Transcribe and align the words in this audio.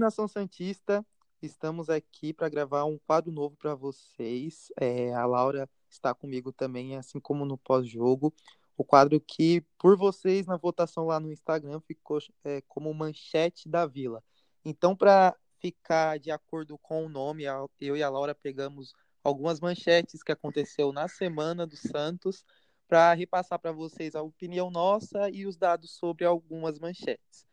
nação 0.00 0.26
Santista! 0.26 1.06
Estamos 1.42 1.90
aqui 1.90 2.32
para 2.32 2.48
gravar 2.48 2.84
um 2.86 2.98
quadro 2.98 3.30
novo 3.30 3.54
para 3.56 3.74
vocês. 3.74 4.72
É, 4.80 5.12
a 5.12 5.26
Laura 5.26 5.68
está 5.90 6.14
comigo 6.14 6.50
também, 6.52 6.96
assim 6.96 7.20
como 7.20 7.44
no 7.44 7.58
pós-jogo. 7.58 8.34
O 8.76 8.84
quadro 8.84 9.20
que, 9.20 9.62
por 9.78 9.96
vocês, 9.98 10.46
na 10.46 10.56
votação 10.56 11.04
lá 11.04 11.20
no 11.20 11.30
Instagram, 11.30 11.80
ficou 11.80 12.18
é, 12.42 12.62
como 12.66 12.92
manchete 12.94 13.68
da 13.68 13.86
vila. 13.86 14.24
Então, 14.64 14.96
para 14.96 15.36
ficar 15.60 16.18
de 16.18 16.30
acordo 16.30 16.78
com 16.78 17.04
o 17.04 17.08
nome, 17.08 17.44
eu 17.78 17.96
e 17.96 18.02
a 18.02 18.08
Laura 18.08 18.34
pegamos 18.34 18.94
algumas 19.22 19.60
manchetes 19.60 20.22
que 20.22 20.32
aconteceu 20.32 20.92
na 20.92 21.08
semana 21.08 21.66
do 21.66 21.76
Santos 21.76 22.42
para 22.88 23.12
repassar 23.12 23.58
para 23.58 23.70
vocês 23.70 24.14
a 24.14 24.22
opinião 24.22 24.70
nossa 24.70 25.28
e 25.28 25.46
os 25.46 25.58
dados 25.58 25.90
sobre 25.92 26.24
algumas 26.24 26.78
manchetes. 26.78 27.46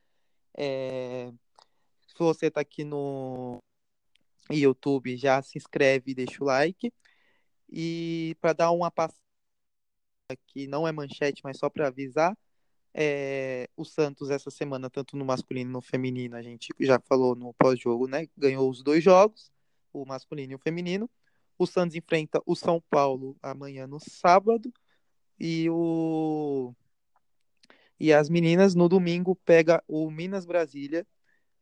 É, 0.58 1.32
se 2.18 2.24
você 2.24 2.48
está 2.48 2.62
aqui 2.62 2.84
no 2.84 3.62
YouTube, 4.50 5.16
já 5.18 5.42
se 5.42 5.58
inscreve 5.58 6.12
e 6.12 6.16
deixa 6.16 6.44
o 6.44 6.48
like. 6.48 6.92
E 7.70 8.36
para 8.42 8.54
dar 8.54 8.72
uma 8.72 8.90
passada 8.90 9.18
que 10.48 10.68
não 10.68 10.88
é 10.88 10.92
manchete, 10.92 11.42
mas 11.44 11.58
só 11.58 11.70
para 11.70 11.88
avisar, 11.88 12.36
é, 12.94 13.70
o 13.78 13.86
Santos 13.86 14.32
essa 14.32 14.50
semana, 14.50 14.90
tanto 14.90 15.16
no 15.16 15.26
masculino 15.26 15.70
e 15.70 15.74
no 15.74 15.82
feminino, 15.82 16.36
a 16.36 16.42
gente 16.42 16.70
já 16.80 17.00
falou 17.00 17.36
no 17.36 17.54
pós-jogo, 17.54 18.08
né? 18.08 18.28
Ganhou 18.36 18.70
os 18.70 18.82
dois 18.82 19.04
jogos, 19.04 19.52
o 19.94 20.06
masculino 20.06 20.54
e 20.54 20.56
o 20.56 20.60
feminino. 20.60 21.10
O 21.58 21.68
Santos 21.68 21.96
enfrenta 21.96 22.42
o 22.46 22.56
São 22.56 22.82
Paulo 22.90 23.38
amanhã 23.42 23.86
no 23.88 24.00
sábado 24.00 24.74
e 25.40 25.70
o 25.70 26.74
e 28.00 28.14
as 28.14 28.30
meninas 28.30 28.76
no 28.76 28.88
domingo 28.88 29.36
pega 29.36 29.84
o 29.88 30.10
Minas 30.12 30.46
Brasília 30.46 31.06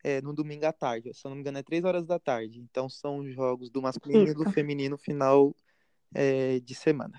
é, 0.05 0.21
no 0.21 0.33
domingo 0.33 0.67
à 0.67 0.71
tarde. 0.71 1.11
Se 1.15 1.25
eu 1.25 1.29
não 1.29 1.35
me 1.35 1.41
engano, 1.41 1.57
é 1.57 1.63
três 1.63 1.83
horas 1.83 2.05
da 2.05 2.19
tarde. 2.19 2.59
Então 2.59 2.87
são 2.87 3.27
jogos 3.27 3.71
do 3.71 3.81
masculino 3.81 4.25
Isso. 4.25 4.33
e 4.33 4.35
do 4.35 4.51
feminino 4.51 4.99
final 4.99 5.51
é, 6.13 6.59
de 6.59 6.75
semana. 6.75 7.17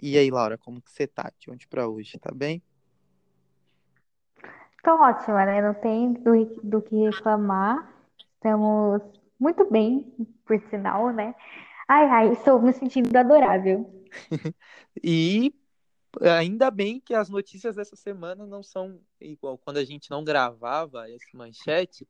E 0.00 0.18
aí, 0.18 0.30
Laura, 0.30 0.58
como 0.58 0.82
que 0.82 0.92
você 0.92 1.06
tá 1.06 1.32
de 1.38 1.50
ontem 1.50 1.66
para 1.66 1.88
hoje? 1.88 2.18
Tá 2.18 2.30
bem? 2.30 2.62
Tô 4.84 4.90
ótima, 4.90 5.46
né? 5.46 5.62
Não 5.62 5.72
tem 5.72 6.12
do, 6.12 6.44
do 6.62 6.82
que 6.82 6.96
reclamar. 6.96 7.90
Estamos 8.34 9.00
muito 9.40 9.64
bem, 9.70 10.12
por 10.44 10.60
sinal, 10.68 11.14
né? 11.14 11.34
Ai, 11.88 12.04
ai, 12.08 12.32
estou 12.32 12.60
me 12.60 12.74
sentindo 12.74 13.16
adorável. 13.16 13.90
e 15.02 15.54
ainda 16.20 16.70
bem 16.70 17.00
que 17.00 17.14
as 17.14 17.28
notícias 17.28 17.76
dessa 17.76 17.96
semana 17.96 18.46
não 18.46 18.62
são 18.62 19.00
igual 19.20 19.56
quando 19.58 19.78
a 19.78 19.84
gente 19.84 20.10
não 20.10 20.24
gravava 20.24 21.08
esse 21.10 21.36
manchete, 21.36 22.06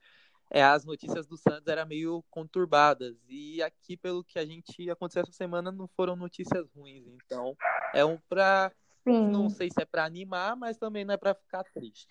é, 0.51 0.63
as 0.63 0.85
notícias 0.85 1.27
do 1.27 1.37
Santos 1.39 1.67
eram 1.67 1.87
meio 1.87 2.23
conturbadas. 2.31 3.17
E 3.27 3.63
aqui, 3.63 3.97
pelo 3.97 4.23
que 4.23 4.39
a 4.39 4.45
gente 4.45 4.91
aconteceu 4.91 5.23
essa 5.23 5.33
semana, 5.33 5.73
não 5.73 5.89
foram 5.89 6.15
notícias 6.15 6.69
ruins. 6.77 7.07
Então, 7.25 7.57
é 7.95 8.05
um 8.05 8.19
pra. 8.29 8.71
Sim. 9.03 9.31
Não 9.31 9.49
sei 9.49 9.71
se 9.71 9.81
é 9.81 9.85
para 9.85 10.05
animar, 10.05 10.55
mas 10.55 10.77
também 10.77 11.05
não 11.05 11.15
é 11.15 11.17
para 11.17 11.35
ficar 11.35 11.65
triste. 11.65 12.07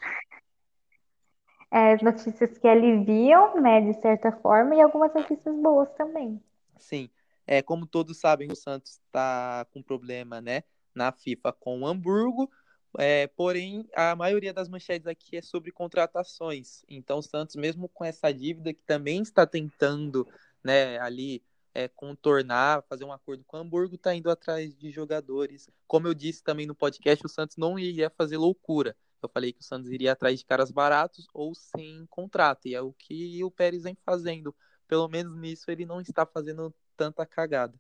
É, 1.70 2.04
notícias 2.04 2.58
que 2.58 2.68
aliviam, 2.68 3.62
né, 3.62 3.80
de 3.80 3.94
certa 4.02 4.32
forma, 4.32 4.76
e 4.76 4.82
algumas 4.82 5.14
notícias 5.14 5.56
boas 5.56 5.90
também. 5.94 6.44
Sim. 6.78 7.10
É, 7.48 7.62
como 7.62 7.86
todos 7.86 8.20
sabem, 8.20 8.52
o 8.52 8.56
Santos 8.56 8.94
está 8.94 9.66
com 9.72 9.82
problema, 9.82 10.42
né? 10.42 10.64
Na 10.94 11.12
FIFA 11.12 11.54
com 11.54 11.82
o 11.82 11.88
Hamburgo, 11.88 12.50
é, 12.98 13.28
porém, 13.28 13.88
a 13.96 14.16
maioria 14.16 14.54
das 14.54 14.68
manchetes 14.68 15.08
aqui 15.08 15.38
é 15.38 15.42
sobre 15.42 15.72
contratações. 15.72 16.84
Então, 16.90 17.20
o 17.20 17.24
Santos, 17.24 17.56
mesmo 17.56 17.88
com 17.88 18.04
essa 18.04 18.32
dívida 18.34 18.74
que 18.74 18.84
também 18.84 19.22
está 19.22 19.46
tentando 19.46 20.28
né, 20.64 21.00
ali 21.00 21.42
é, 21.74 21.88
contornar, 21.88 22.84
fazer 22.90 23.06
um 23.06 23.14
acordo 23.14 23.44
com 23.46 23.58
o 23.58 23.60
Hamburgo, 23.62 23.96
está 23.96 24.14
indo 24.14 24.30
atrás 24.30 24.76
de 24.76 24.92
jogadores. 24.92 25.70
Como 25.88 26.08
eu 26.08 26.14
disse 26.14 26.44
também 26.44 26.66
no 26.66 26.76
podcast, 26.76 27.26
o 27.26 27.30
Santos 27.30 27.56
não 27.58 27.80
iria 27.80 28.10
fazer 28.10 28.38
loucura. 28.38 28.96
Eu 29.22 29.30
falei 29.30 29.54
que 29.54 29.62
o 29.62 29.64
Santos 29.64 29.90
iria 29.92 30.12
atrás 30.12 30.40
de 30.40 30.46
caras 30.46 30.72
baratos 30.72 31.28
ou 31.34 31.54
sem 31.56 32.06
contrato, 32.08 32.68
e 32.68 32.76
é 32.76 32.82
o 32.82 32.92
que 32.92 33.44
o 33.44 33.52
Pérez 33.52 33.84
vem 33.84 33.96
fazendo. 34.04 34.54
Pelo 34.88 35.08
menos 35.08 35.38
nisso 35.38 35.70
ele 35.72 35.86
não 35.86 36.02
está 36.02 36.26
fazendo 36.26 36.74
tanta 36.98 37.26
cagada. 37.26 37.80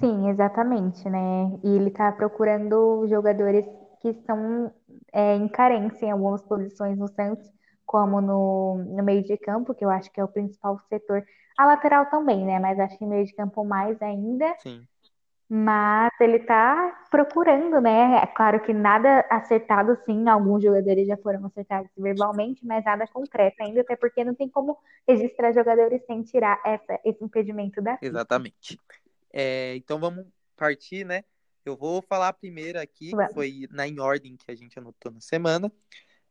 Sim, 0.00 0.30
exatamente, 0.30 1.08
né? 1.10 1.58
E 1.62 1.68
ele 1.76 1.88
está 1.88 2.10
procurando 2.10 3.06
jogadores 3.06 3.66
que 4.00 4.08
estão 4.08 4.72
é, 5.12 5.36
em 5.36 5.46
carência 5.46 6.06
em 6.06 6.10
algumas 6.10 6.42
posições 6.42 6.98
no 6.98 7.06
Santos, 7.06 7.46
como 7.84 8.18
no, 8.18 8.82
no 8.96 9.04
meio 9.04 9.22
de 9.22 9.36
campo, 9.36 9.74
que 9.74 9.84
eu 9.84 9.90
acho 9.90 10.10
que 10.10 10.18
é 10.18 10.24
o 10.24 10.28
principal 10.28 10.80
setor. 10.88 11.22
A 11.58 11.66
lateral 11.66 12.06
também, 12.06 12.46
né? 12.46 12.58
Mas 12.58 12.80
acho 12.80 12.96
que 12.96 13.04
meio 13.04 13.26
de 13.26 13.34
campo 13.34 13.62
mais 13.62 14.00
ainda. 14.00 14.54
Sim. 14.58 14.86
Mas 15.52 16.12
ele 16.18 16.36
está 16.36 17.04
procurando, 17.10 17.78
né? 17.80 18.22
É 18.22 18.26
claro 18.26 18.60
que 18.60 18.72
nada 18.72 19.26
acertado, 19.28 19.98
sim. 20.06 20.28
Alguns 20.30 20.62
jogadores 20.62 21.06
já 21.06 21.16
foram 21.18 21.44
acertados 21.44 21.90
verbalmente, 21.98 22.64
mas 22.64 22.84
nada 22.84 23.06
concreto 23.06 23.62
ainda, 23.62 23.82
até 23.82 23.96
porque 23.96 24.24
não 24.24 24.34
tem 24.34 24.48
como 24.48 24.78
registrar 25.06 25.52
jogadores 25.52 26.02
sem 26.06 26.22
tirar 26.22 26.58
essa, 26.64 26.98
esse 27.04 27.22
impedimento 27.22 27.82
da 27.82 27.98
Exatamente. 28.00 28.78
É, 29.32 29.76
então 29.76 29.98
vamos 29.98 30.26
partir, 30.56 31.04
né? 31.04 31.24
Eu 31.64 31.76
vou 31.76 32.02
falar 32.02 32.28
a 32.28 32.32
primeira 32.32 32.82
aqui, 32.82 33.10
que 33.10 33.34
foi 33.34 33.68
na 33.70 33.86
em 33.86 34.00
ordem 34.00 34.36
que 34.36 34.50
a 34.50 34.54
gente 34.54 34.78
anotou 34.78 35.12
na 35.12 35.20
semana, 35.20 35.70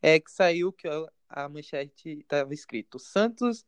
é 0.01 0.19
que 0.19 0.31
saiu 0.31 0.71
que 0.73 0.87
a 1.29 1.47
manchete 1.47 2.19
estava 2.19 2.53
escrito: 2.53 2.99
Santos 2.99 3.65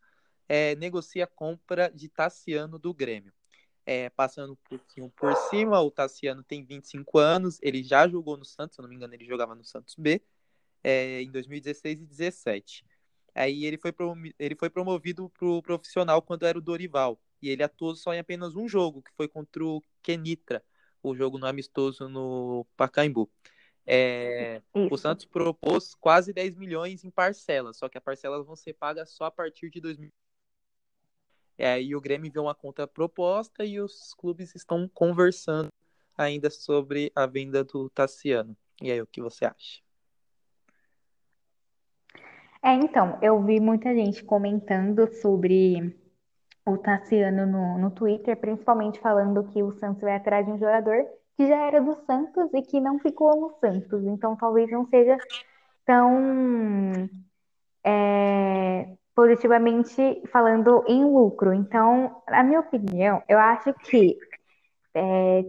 é, 0.50 0.76
negocia 0.76 1.26
a 1.26 1.28
compra 1.28 1.90
de 1.90 2.10
Tassiano 2.10 2.80
do 2.80 2.94
Grêmio. 2.94 3.32
É, 3.86 4.10
passando 4.10 4.54
um 4.54 4.58
pouquinho 4.70 5.10
por 5.10 5.36
cima, 5.50 5.82
o 5.82 5.90
Tassiano 5.90 6.44
tem 6.44 6.64
25 6.64 7.18
anos, 7.18 7.58
ele 7.62 7.84
já 7.84 8.08
jogou 8.08 8.38
no 8.38 8.46
Santos, 8.46 8.76
se 8.76 8.82
eu 8.82 8.84
não 8.84 8.90
me 8.90 8.96
engano, 8.96 9.14
ele 9.14 9.26
jogava 9.26 9.56
no 9.56 9.64
Santos 9.64 9.96
B 9.96 10.22
é, 10.84 11.22
em 11.22 11.32
2016 11.32 11.94
e 11.94 12.06
2017. 12.06 12.86
Aí 13.34 13.66
ele 13.66 13.78
foi, 13.78 13.94
ele 14.38 14.56
foi 14.56 14.70
promovido 14.70 15.30
para 15.30 15.48
o 15.48 15.62
profissional 15.62 16.22
quando 16.22 16.46
era 16.46 16.58
o 16.58 16.62
Dorival 16.62 17.20
e 17.42 17.50
ele 17.50 17.64
atuou 17.64 17.96
só 17.96 18.14
em 18.14 18.20
apenas 18.20 18.56
um 18.56 18.68
jogo, 18.68 19.02
que 19.02 19.12
foi 19.16 19.28
contra 19.28 19.64
o 19.64 19.84
Kenitra, 20.02 20.64
o 21.02 21.16
jogo 21.16 21.38
no 21.38 21.48
amistoso 21.48 22.08
no 22.08 22.66
Pacaembu. 22.78 23.30
É, 23.86 24.62
o 24.74 24.98
Santos 24.98 25.26
propôs 25.26 25.96
quase 25.96 26.32
10 26.32 26.56
milhões 26.56 27.04
em 27.04 27.10
parcelas, 27.10 27.78
só 27.78 27.90
que 27.90 27.98
as 27.98 28.04
parcelas 28.04 28.46
vão 28.46 28.56
ser 28.56 28.74
pagas 28.74 29.10
só 29.10 29.26
a 29.26 29.32
partir 29.32 29.70
de 29.70 29.82
2000. 29.82 30.12
É, 31.58 31.82
e 31.82 31.96
o 31.96 32.02
Grêmio 32.02 32.32
viu 32.32 32.44
uma 32.44 32.56
conta 32.56 32.88
proposta 32.88 33.64
e 33.66 33.80
os 33.80 34.14
clubes 34.14 34.56
estão 34.56 34.88
conversando 34.88 35.70
ainda 36.18 36.50
sobre 36.50 37.12
a 37.16 37.26
venda 37.26 37.64
do 37.64 37.90
Tassiano. 37.90 38.56
E 38.82 38.92
aí, 38.92 39.02
o 39.02 39.08
que 39.08 39.22
você 39.22 39.46
acha? 39.46 39.82
É, 42.64 42.74
então, 42.74 43.18
eu 43.22 43.44
vi 43.44 43.60
muita 43.60 43.94
gente 43.94 44.24
comentando 44.24 45.12
sobre 45.14 45.96
o 46.66 46.78
Tassiano 46.78 47.46
no, 47.46 47.78
no 47.78 47.92
Twitter, 47.92 48.38
principalmente 48.38 49.00
falando 49.00 49.44
que 49.46 49.64
o 49.64 49.72
Santos 49.72 50.02
vai 50.02 50.16
atrás 50.16 50.46
de 50.46 50.52
um 50.52 50.58
jogador 50.58 51.06
que 51.38 51.48
já 51.48 51.68
era 51.68 51.82
do 51.82 51.96
Santos 52.06 52.54
e 52.54 52.62
que 52.62 52.80
não 52.80 53.00
ficou 53.00 53.40
no 53.40 53.50
Santos. 53.60 54.06
Então 54.06 54.36
talvez 54.36 54.70
não 54.70 54.86
seja 54.88 55.18
tão 55.86 57.10
é, 57.84 58.96
positivamente 59.16 60.22
falando 60.32 60.84
em 60.88 61.04
lucro. 61.04 61.54
Então, 61.54 62.22
na 62.30 62.44
minha 62.44 62.60
opinião, 62.60 63.24
eu 63.28 63.40
acho 63.40 63.74
que 63.74 64.18
é, 64.94 65.44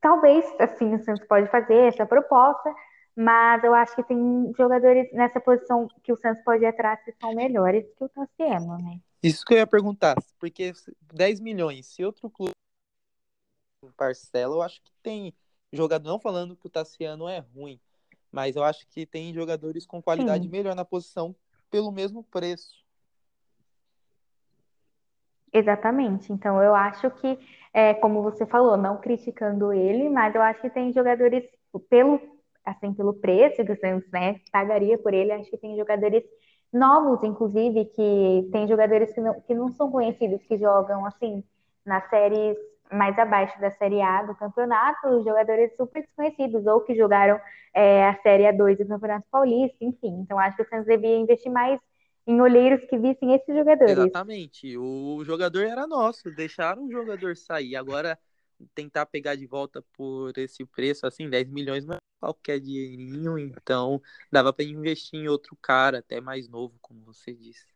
talvez 0.00 0.44
assim 0.58 0.94
o 0.94 1.02
Santos 1.04 1.26
pode 1.26 1.48
fazer 1.50 1.88
essa 1.88 2.06
proposta, 2.06 2.74
mas 3.16 3.62
eu 3.64 3.74
acho 3.74 3.94
que 3.96 4.02
tem 4.04 4.52
jogadores 4.56 5.12
nessa 5.12 5.40
posição 5.40 5.88
que 6.02 6.12
o 6.12 6.16
Santos 6.16 6.42
pode 6.44 6.64
atrás 6.64 7.02
que 7.04 7.12
são 7.20 7.34
melhores 7.34 7.84
que 7.96 8.04
o 8.04 8.08
Tassiano, 8.08 8.78
né? 8.78 8.98
Isso 9.22 9.44
que 9.44 9.54
eu 9.54 9.58
ia 9.58 9.66
perguntar, 9.66 10.16
porque 10.38 10.72
10 11.12 11.40
milhões, 11.40 11.86
se 11.86 12.04
outro 12.04 12.30
clube 12.30 12.52
parcela, 13.96 14.54
eu 14.54 14.62
acho 14.62 14.80
que 14.82 14.92
tem 15.02 15.34
jogador, 15.72 16.08
não 16.08 16.20
falando 16.20 16.56
que 16.56 16.66
o 16.66 16.70
Tassiano 16.70 17.28
é 17.28 17.38
ruim, 17.38 17.80
Mas 18.30 18.56
eu 18.56 18.62
acho 18.62 18.86
que 18.88 19.06
tem 19.06 19.32
jogadores 19.32 19.86
com 19.86 20.02
qualidade 20.02 20.44
Sim. 20.44 20.50
melhor 20.50 20.74
na 20.74 20.84
posição 20.84 21.34
pelo 21.70 21.90
mesmo 21.90 22.22
preço. 22.22 22.84
Exatamente. 25.52 26.32
Então, 26.32 26.62
eu 26.62 26.74
acho 26.74 27.10
que, 27.12 27.38
é, 27.72 27.94
como 27.94 28.22
você 28.22 28.46
falou, 28.46 28.76
não 28.76 29.00
criticando 29.00 29.72
ele, 29.72 30.08
mas 30.10 30.34
eu 30.34 30.42
acho 30.42 30.60
que 30.60 30.70
tem 30.70 30.92
jogadores, 30.92 31.42
pelo, 31.88 32.20
assim, 32.64 32.92
pelo 32.92 33.14
preço 33.14 33.64
que 33.64 33.72
o 33.72 33.80
Santos, 33.80 34.10
né, 34.10 34.40
pagaria 34.52 34.98
por 34.98 35.14
ele, 35.14 35.32
acho 35.32 35.50
que 35.50 35.56
tem 35.56 35.76
jogadores 35.76 36.22
novos, 36.72 37.22
inclusive, 37.22 37.84
que 37.86 38.48
tem 38.52 38.68
jogadores 38.68 39.12
que 39.12 39.20
não, 39.20 39.40
que 39.40 39.54
não 39.54 39.72
são 39.72 39.90
conhecidos, 39.90 40.42
que 40.44 40.56
jogam, 40.58 41.04
assim, 41.06 41.42
nas 41.84 42.08
séries 42.08 42.56
mais 42.90 43.18
abaixo 43.18 43.58
da 43.60 43.70
Série 43.72 44.00
A 44.00 44.22
do 44.22 44.34
campeonato, 44.34 45.22
jogadores 45.22 45.74
super 45.76 46.02
desconhecidos, 46.02 46.66
ou 46.66 46.80
que 46.80 46.94
jogaram 46.94 47.38
é, 47.74 48.06
a 48.06 48.20
Série 48.22 48.44
A2 48.44 48.78
do 48.78 48.86
Campeonato 48.86 49.26
Paulista, 49.30 49.76
enfim. 49.80 50.20
Então, 50.20 50.38
acho 50.38 50.56
que 50.56 50.62
o 50.62 50.68
Santos 50.68 50.86
devia 50.86 51.16
investir 51.16 51.52
mais 51.52 51.78
em 52.26 52.40
olheiros 52.40 52.84
que 52.88 52.98
vissem 52.98 53.34
esses 53.34 53.54
jogadores. 53.54 53.96
Exatamente. 53.96 54.76
O 54.76 55.22
jogador 55.24 55.64
era 55.64 55.86
nosso, 55.86 56.30
deixaram 56.30 56.86
o 56.86 56.90
jogador 56.90 57.36
sair. 57.36 57.76
Agora, 57.76 58.18
tentar 58.74 59.06
pegar 59.06 59.34
de 59.34 59.46
volta 59.46 59.82
por 59.96 60.36
esse 60.36 60.64
preço, 60.66 61.06
assim, 61.06 61.28
10 61.28 61.50
milhões 61.50 61.86
não 61.86 61.94
é 61.94 61.98
qualquer 62.18 62.60
dinheirinho, 62.60 63.38
então 63.38 64.00
dava 64.30 64.52
para 64.52 64.64
investir 64.64 65.20
em 65.20 65.28
outro 65.28 65.56
cara, 65.60 65.98
até 65.98 66.20
mais 66.20 66.48
novo, 66.48 66.78
como 66.80 67.00
você 67.04 67.32
disse. 67.32 67.66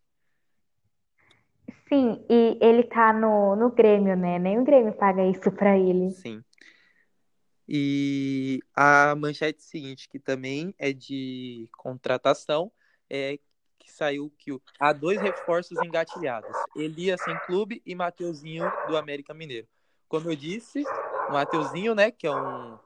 Sim, 1.88 2.24
e 2.28 2.58
ele 2.60 2.84
tá 2.84 3.12
no, 3.12 3.54
no 3.54 3.70
Grêmio, 3.70 4.16
né? 4.16 4.38
Nem 4.38 4.58
o 4.58 4.64
Grêmio 4.64 4.92
paga 4.94 5.24
isso 5.26 5.50
pra 5.52 5.78
ele. 5.78 6.10
Sim. 6.10 6.42
E 7.68 8.60
a 8.74 9.14
manchete 9.14 9.62
seguinte, 9.62 10.08
que 10.08 10.18
também 10.18 10.74
é 10.78 10.92
de 10.92 11.68
contratação, 11.76 12.72
é 13.08 13.38
que 13.78 13.90
saiu 13.90 14.32
que 14.38 14.50
há 14.78 14.92
dois 14.92 15.20
reforços 15.20 15.78
engatilhados: 15.82 16.56
Elias 16.76 17.20
sem 17.20 17.36
clube 17.46 17.82
e 17.84 17.94
Mateuzinho 17.94 18.64
do 18.88 18.96
América 18.96 19.34
Mineiro. 19.34 19.68
Como 20.08 20.30
eu 20.30 20.36
disse, 20.36 20.82
o 21.28 21.32
Mateuzinho, 21.32 21.94
né, 21.94 22.10
que 22.10 22.26
é 22.26 22.32
um 22.32 22.78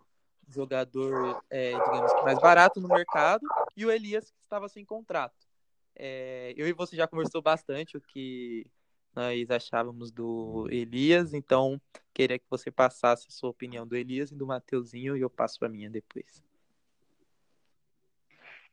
jogador, 0.48 1.42
é, 1.50 1.70
digamos 1.70 2.12
que 2.12 2.22
mais 2.22 2.38
barato 2.38 2.80
no 2.80 2.88
mercado, 2.88 3.46
e 3.76 3.84
o 3.84 3.90
Elias 3.90 4.30
que 4.30 4.40
estava 4.42 4.68
sem 4.68 4.84
contrato. 4.84 5.46
É, 5.94 6.52
eu 6.56 6.68
e 6.68 6.72
você 6.72 6.94
já 6.94 7.06
conversou 7.06 7.40
bastante 7.40 7.96
o 7.96 8.00
que 8.00 8.66
nós 9.14 9.50
achávamos 9.50 10.10
do 10.10 10.68
Elias, 10.70 11.32
então 11.32 11.80
queria 12.12 12.38
que 12.38 12.44
você 12.50 12.70
passasse 12.70 13.26
a 13.28 13.32
sua 13.32 13.50
opinião 13.50 13.86
do 13.86 13.96
Elias 13.96 14.30
e 14.30 14.34
do 14.34 14.46
Mateuzinho 14.46 15.16
e 15.16 15.22
eu 15.22 15.30
passo 15.30 15.64
a 15.64 15.68
minha 15.68 15.88
depois. 15.88 16.44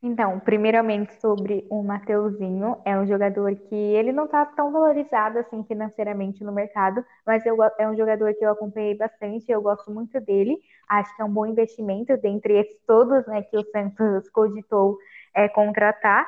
Então, 0.05 0.37
primeiramente 0.41 1.13
sobre 1.21 1.65
o 1.69 1.81
Mateuzinho, 1.81 2.75
é 2.83 2.99
um 2.99 3.07
jogador 3.07 3.55
que 3.55 3.73
ele 3.73 4.11
não 4.11 4.25
está 4.25 4.45
tão 4.45 4.69
valorizado 4.69 5.39
assim 5.39 5.63
financeiramente 5.63 6.43
no 6.43 6.51
mercado, 6.51 7.05
mas 7.25 7.45
eu, 7.45 7.55
é 7.79 7.87
um 7.87 7.95
jogador 7.95 8.33
que 8.33 8.43
eu 8.43 8.51
acompanhei 8.51 8.97
bastante, 8.97 9.49
eu 9.49 9.61
gosto 9.61 9.89
muito 9.89 10.19
dele, 10.19 10.57
acho 10.89 11.15
que 11.15 11.21
é 11.21 11.25
um 11.25 11.31
bom 11.31 11.45
investimento 11.45 12.17
dentre 12.17 12.59
esses 12.59 12.77
todos 12.85 13.25
né, 13.27 13.43
que 13.43 13.57
o 13.57 13.63
Santos 13.71 14.29
cogitou 14.29 14.97
é, 15.33 15.47
contratar. 15.47 16.27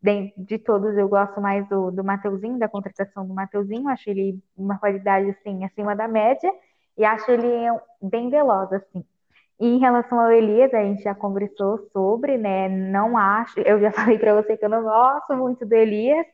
De, 0.00 0.32
de, 0.36 0.58
todos, 0.58 0.96
eu 0.96 1.08
gosto 1.08 1.40
mais 1.40 1.68
do, 1.68 1.90
do 1.90 2.04
Mateuzinho, 2.04 2.56
da 2.56 2.68
contratação 2.68 3.26
do 3.26 3.34
Mateuzinho, 3.34 3.88
acho 3.88 4.08
ele 4.10 4.38
uma 4.56 4.78
qualidade 4.78 5.28
assim 5.30 5.64
acima 5.64 5.96
da 5.96 6.06
média 6.06 6.52
e 6.96 7.04
acho 7.04 7.28
ele 7.32 7.50
bem 8.00 8.30
veloz 8.30 8.72
assim. 8.72 9.04
Em 9.64 9.78
relação 9.78 10.18
ao 10.18 10.32
Elias, 10.32 10.74
a 10.74 10.82
gente 10.82 11.04
já 11.04 11.14
conversou 11.14 11.78
sobre, 11.92 12.36
né? 12.36 12.68
Não 12.68 13.16
acho, 13.16 13.60
eu 13.60 13.80
já 13.80 13.92
falei 13.92 14.18
para 14.18 14.34
você 14.34 14.56
que 14.56 14.64
eu 14.64 14.68
não 14.68 14.82
gosto 14.82 15.36
muito 15.36 15.64
do 15.64 15.72
Elias, 15.72 16.26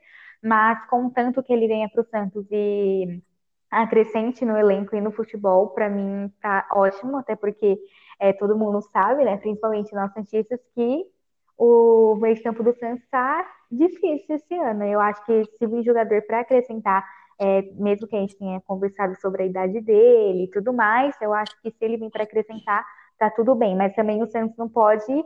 mas 0.42 0.82
contanto 0.88 1.42
que 1.42 1.52
ele 1.52 1.68
venha 1.68 1.90
para 1.90 2.00
o 2.00 2.06
Santos 2.06 2.46
e 2.50 3.22
acrescente 3.70 4.46
no 4.46 4.56
elenco 4.56 4.96
e 4.96 5.00
no 5.02 5.12
futebol, 5.12 5.68
para 5.70 5.90
mim 5.90 6.32
tá 6.40 6.66
ótimo, 6.72 7.18
até 7.18 7.36
porque 7.36 7.78
é, 8.18 8.32
todo 8.32 8.56
mundo 8.56 8.80
sabe, 8.90 9.24
né? 9.26 9.36
Principalmente 9.36 9.94
nós 9.94 10.10
santistas, 10.14 10.58
que 10.74 11.04
o 11.58 12.16
meio 12.16 12.34
de 12.34 12.42
campo 12.42 12.62
do 12.62 12.74
Santos 12.78 13.04
está 13.04 13.46
difícil 13.70 14.36
esse 14.36 14.54
ano. 14.54 14.84
Eu 14.84 15.00
acho 15.00 15.22
que 15.26 15.44
se 15.58 15.66
vir 15.66 15.82
jogador 15.82 16.22
para 16.22 16.40
acrescentar, 16.40 17.04
é, 17.38 17.60
mesmo 17.74 18.08
que 18.08 18.16
a 18.16 18.20
gente 18.20 18.38
tenha 18.38 18.58
conversado 18.62 19.14
sobre 19.20 19.42
a 19.42 19.46
idade 19.46 19.82
dele 19.82 20.44
e 20.44 20.50
tudo 20.50 20.72
mais, 20.72 21.14
eu 21.20 21.34
acho 21.34 21.60
que 21.60 21.70
se 21.70 21.84
ele 21.84 21.98
vir 21.98 22.10
para 22.10 22.24
acrescentar, 22.24 22.86
tá 23.18 23.30
tudo 23.30 23.54
bem. 23.54 23.76
Mas 23.76 23.94
também 23.94 24.22
o 24.22 24.30
Santos 24.30 24.56
não 24.56 24.68
pode 24.68 25.24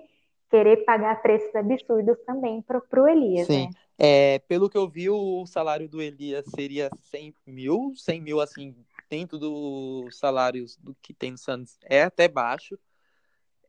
querer 0.51 0.85
pagar 0.85 1.23
preços 1.23 1.55
absurdos 1.55 2.19
também 2.27 2.61
pro, 2.63 2.81
pro 2.83 3.09
Elias, 3.09 3.47
Sim. 3.47 3.67
né? 3.67 3.71
É, 3.99 4.39
pelo 4.41 4.69
que 4.69 4.77
eu 4.77 4.89
vi, 4.89 5.09
o 5.09 5.47
salário 5.47 5.89
do 5.89 6.03
Elias 6.03 6.45
seria 6.55 6.91
100 7.05 7.35
mil, 7.47 7.93
100 7.95 8.21
mil, 8.21 8.41
assim, 8.41 8.75
dentro 9.09 9.39
dos 9.39 10.19
salários 10.19 10.77
do 10.77 10.95
que 11.01 11.15
tem 11.15 11.31
no 11.31 11.39
Santos, 11.39 11.79
é 11.85 12.03
até 12.03 12.29
baixo. 12.29 12.79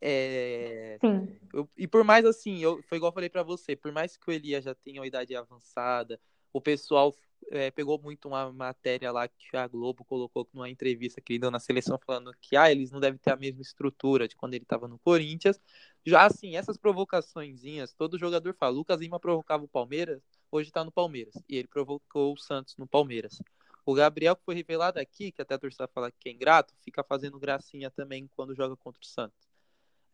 É... 0.02 0.98
Sim. 1.00 1.30
Eu, 1.54 1.70
e 1.78 1.88
por 1.88 2.04
mais 2.04 2.26
assim, 2.26 2.60
eu, 2.60 2.82
foi 2.84 2.98
igual 2.98 3.12
eu 3.12 3.14
falei 3.14 3.30
para 3.30 3.44
você, 3.44 3.76
por 3.76 3.92
mais 3.92 4.18
que 4.18 4.30
o 4.30 4.34
Elias 4.34 4.66
já 4.66 4.76
tenha 4.76 5.00
uma 5.00 5.08
idade 5.08 5.36
avançada, 5.36 6.20
o 6.52 6.60
pessoal 6.60 7.14
é, 7.52 7.72
pegou 7.72 8.00
muito 8.00 8.28
uma 8.28 8.52
matéria 8.52 9.12
lá 9.12 9.28
que 9.28 9.56
a 9.56 9.68
Globo 9.68 10.04
colocou 10.06 10.48
numa 10.54 10.70
entrevista 10.70 11.22
que 11.22 11.34
ele 11.34 11.40
deu 11.40 11.52
na 11.52 11.60
seleção 11.60 12.00
falando 12.06 12.34
que 12.42 12.56
ah, 12.56 12.72
eles 12.72 12.92
não 12.92 13.00
devem 13.00 13.18
ter 13.18 13.32
a 13.32 13.36
mesma 13.36 13.62
estrutura 13.62 14.28
de 14.28 14.36
quando 14.36 14.54
ele 14.54 14.64
estava 14.64 14.88
no 14.88 15.00
Corinthians. 15.00 15.60
Já 16.06 16.26
assim, 16.26 16.56
essas 16.56 16.78
provocaçõezinhas, 16.78 17.94
todo 17.94 18.18
jogador 18.18 18.54
fala. 18.56 18.76
Lucas 18.76 19.00
Lima 19.00 19.20
provocava 19.20 19.64
o 19.64 19.68
Palmeiras, 19.68 20.22
hoje 20.52 20.70
está 20.70 20.84
no 20.84 20.92
Palmeiras. 20.92 21.36
E 21.48 21.58
ele 21.58 21.68
provocou 21.68 22.34
o 22.34 22.38
Santos 22.38 22.76
no 22.78 22.88
Palmeiras. 22.88 23.42
O 23.86 23.94
Gabriel, 23.94 24.36
que 24.36 24.44
foi 24.46 24.56
revelado 24.56 25.00
aqui, 25.00 25.32
que 25.32 25.42
até 25.42 25.56
a 25.56 25.60
torcida 25.60 25.88
fala 25.88 26.12
que 26.12 26.30
é 26.30 26.32
ingrato, 26.32 26.74
fica 26.84 27.04
fazendo 27.04 27.40
gracinha 27.40 27.92
também 27.92 28.28
quando 28.28 28.56
joga 28.56 28.76
contra 28.76 29.02
o 29.02 29.06
Santos. 29.06 29.53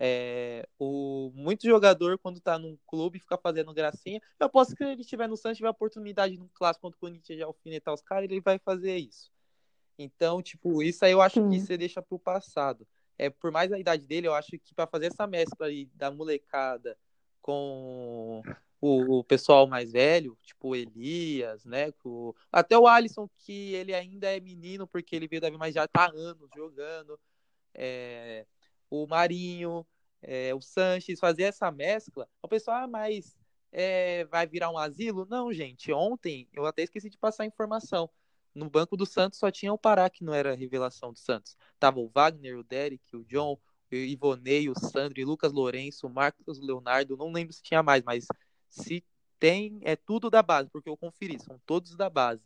É, 0.01 0.65
o, 0.79 1.29
muito 1.35 1.67
jogador, 1.67 2.17
quando 2.17 2.39
tá 2.39 2.57
num 2.57 2.77
clube, 2.87 3.19
fica 3.19 3.37
fazendo 3.37 3.73
gracinha. 3.73 4.21
Eu 4.39 4.45
aposto 4.45 4.75
que 4.75 4.83
ele 4.83 5.01
estiver 5.01 5.27
no 5.27 5.35
Santos, 5.35 5.57
tiver 5.57 5.69
oportunidade 5.69 6.37
no 6.37 6.47
clássico 6.53 6.83
contra 6.83 6.97
o 6.97 6.99
Corinthians 7.01 7.37
de 7.37 7.43
alfinetar 7.43 7.93
os 7.93 8.01
caras, 8.01 8.23
ele 8.23 8.39
vai 8.39 8.57
fazer 8.57 8.95
isso. 8.97 9.29
Então, 9.97 10.41
tipo, 10.41 10.81
isso 10.81 11.03
aí 11.03 11.11
eu 11.11 11.21
acho 11.21 11.41
Sim. 11.41 11.49
que 11.49 11.59
você 11.59 11.77
deixa 11.77 12.01
pro 12.01 12.17
passado. 12.17 12.87
É, 13.17 13.29
por 13.29 13.51
mais 13.51 13.69
a 13.73 13.77
idade 13.77 14.05
dele, 14.05 14.27
eu 14.27 14.33
acho 14.33 14.51
que 14.51 14.73
para 14.73 14.87
fazer 14.87 15.07
essa 15.07 15.27
mescla 15.27 15.67
aí 15.67 15.89
da 15.93 16.09
molecada 16.09 16.97
com 17.41 18.41
o, 18.79 19.19
o, 19.19 19.23
pessoal 19.25 19.67
mais 19.67 19.91
velho, 19.91 20.37
tipo 20.41 20.69
o 20.69 20.75
Elias, 20.75 21.65
né? 21.65 21.91
O, 22.05 22.33
até 22.49 22.77
o 22.77 22.87
Alisson, 22.87 23.29
que 23.39 23.73
ele 23.73 23.93
ainda 23.93 24.33
é 24.33 24.39
menino, 24.39 24.87
porque 24.87 25.13
ele 25.17 25.27
veio 25.27 25.41
da 25.41 25.51
mas 25.51 25.75
já 25.75 25.85
tá 25.85 26.09
anos 26.15 26.49
jogando. 26.55 27.19
É, 27.73 28.45
o 28.89 29.07
Marinho, 29.07 29.85
é, 30.21 30.53
o 30.53 30.61
Sanches, 30.61 31.19
fazer 31.19 31.43
essa 31.43 31.71
mescla, 31.71 32.27
o 32.41 32.47
pessoal, 32.47 32.83
ah, 32.83 32.87
mas 32.87 33.37
é, 33.71 34.25
vai 34.25 34.47
virar 34.47 34.69
um 34.71 34.77
asilo? 34.77 35.25
Não, 35.29 35.51
gente. 35.53 35.91
Ontem 35.91 36.47
eu 36.53 36.65
até 36.65 36.83
esqueci 36.83 37.09
de 37.09 37.17
passar 37.17 37.43
a 37.43 37.47
informação. 37.47 38.09
No 38.53 38.69
banco 38.69 38.97
do 38.97 39.05
Santos 39.05 39.39
só 39.39 39.51
tinha 39.51 39.71
o 39.71 39.77
Pará, 39.77 40.09
que 40.09 40.23
não 40.23 40.33
era 40.33 40.55
revelação 40.55 41.13
do 41.13 41.19
Santos. 41.19 41.55
Tava 41.79 41.99
o 41.99 42.09
Wagner, 42.09 42.57
o 42.57 42.63
Derek, 42.63 43.15
o 43.15 43.23
John, 43.25 43.57
o 43.91 43.95
Ivonei, 43.95 44.69
o 44.69 44.77
Sandro, 44.77 45.21
o 45.21 45.25
Lucas 45.25 45.53
Lourenço, 45.53 46.07
o 46.07 46.09
Marcos 46.09 46.59
Leonardo. 46.59 47.15
Não 47.15 47.31
lembro 47.31 47.53
se 47.53 47.61
tinha 47.61 47.83
mais, 47.83 48.03
mas 48.03 48.25
se 48.67 49.03
tem, 49.39 49.79
é 49.83 49.95
tudo 49.95 50.29
da 50.29 50.41
base, 50.41 50.69
porque 50.69 50.89
eu 50.89 50.97
conferi, 50.97 51.39
são 51.39 51.59
todos 51.65 51.95
da 51.95 52.09
base. 52.09 52.43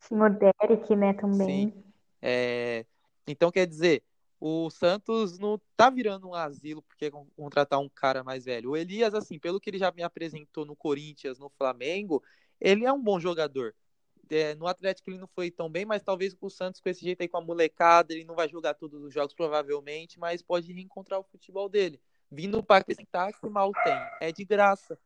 Sim, 0.00 0.20
o 0.20 0.28
Derek, 0.28 0.96
né, 0.96 1.12
também. 1.12 1.70
Sim. 1.70 1.84
É, 2.20 2.84
então, 3.26 3.50
quer 3.50 3.66
dizer, 3.66 4.02
o 4.40 4.70
Santos 4.70 5.38
não 5.38 5.60
tá 5.76 5.90
virando 5.90 6.28
um 6.28 6.34
asilo 6.34 6.82
porque 6.82 7.10
contratar 7.36 7.80
um 7.80 7.88
cara 7.88 8.22
mais 8.22 8.44
velho. 8.44 8.70
O 8.70 8.76
Elias, 8.76 9.14
assim, 9.14 9.38
pelo 9.38 9.60
que 9.60 9.68
ele 9.68 9.78
já 9.78 9.90
me 9.90 10.02
apresentou 10.02 10.64
no 10.64 10.76
Corinthians, 10.76 11.38
no 11.38 11.48
Flamengo, 11.50 12.22
ele 12.60 12.84
é 12.84 12.92
um 12.92 13.02
bom 13.02 13.18
jogador. 13.18 13.74
É, 14.30 14.54
no 14.54 14.66
Atlético 14.66 15.10
ele 15.10 15.18
não 15.18 15.26
foi 15.26 15.50
tão 15.50 15.70
bem, 15.70 15.84
mas 15.86 16.02
talvez 16.02 16.36
o 16.38 16.50
Santos, 16.50 16.80
com 16.80 16.88
esse 16.88 17.00
jeito 17.00 17.22
aí 17.22 17.28
com 17.28 17.38
a 17.38 17.40
molecada, 17.40 18.12
ele 18.12 18.24
não 18.24 18.34
vai 18.34 18.48
jogar 18.48 18.74
todos 18.74 19.02
os 19.02 19.12
jogos, 19.12 19.34
provavelmente, 19.34 20.18
mas 20.18 20.42
pode 20.42 20.72
reencontrar 20.72 21.18
o 21.18 21.24
futebol 21.24 21.68
dele. 21.68 22.00
Vindo 22.30 22.62
para 22.62 22.82
acrescentar 22.82 23.32
que 23.32 23.48
mal 23.48 23.72
tem. 23.72 23.98
É 24.20 24.30
de 24.30 24.44
graça. 24.44 24.98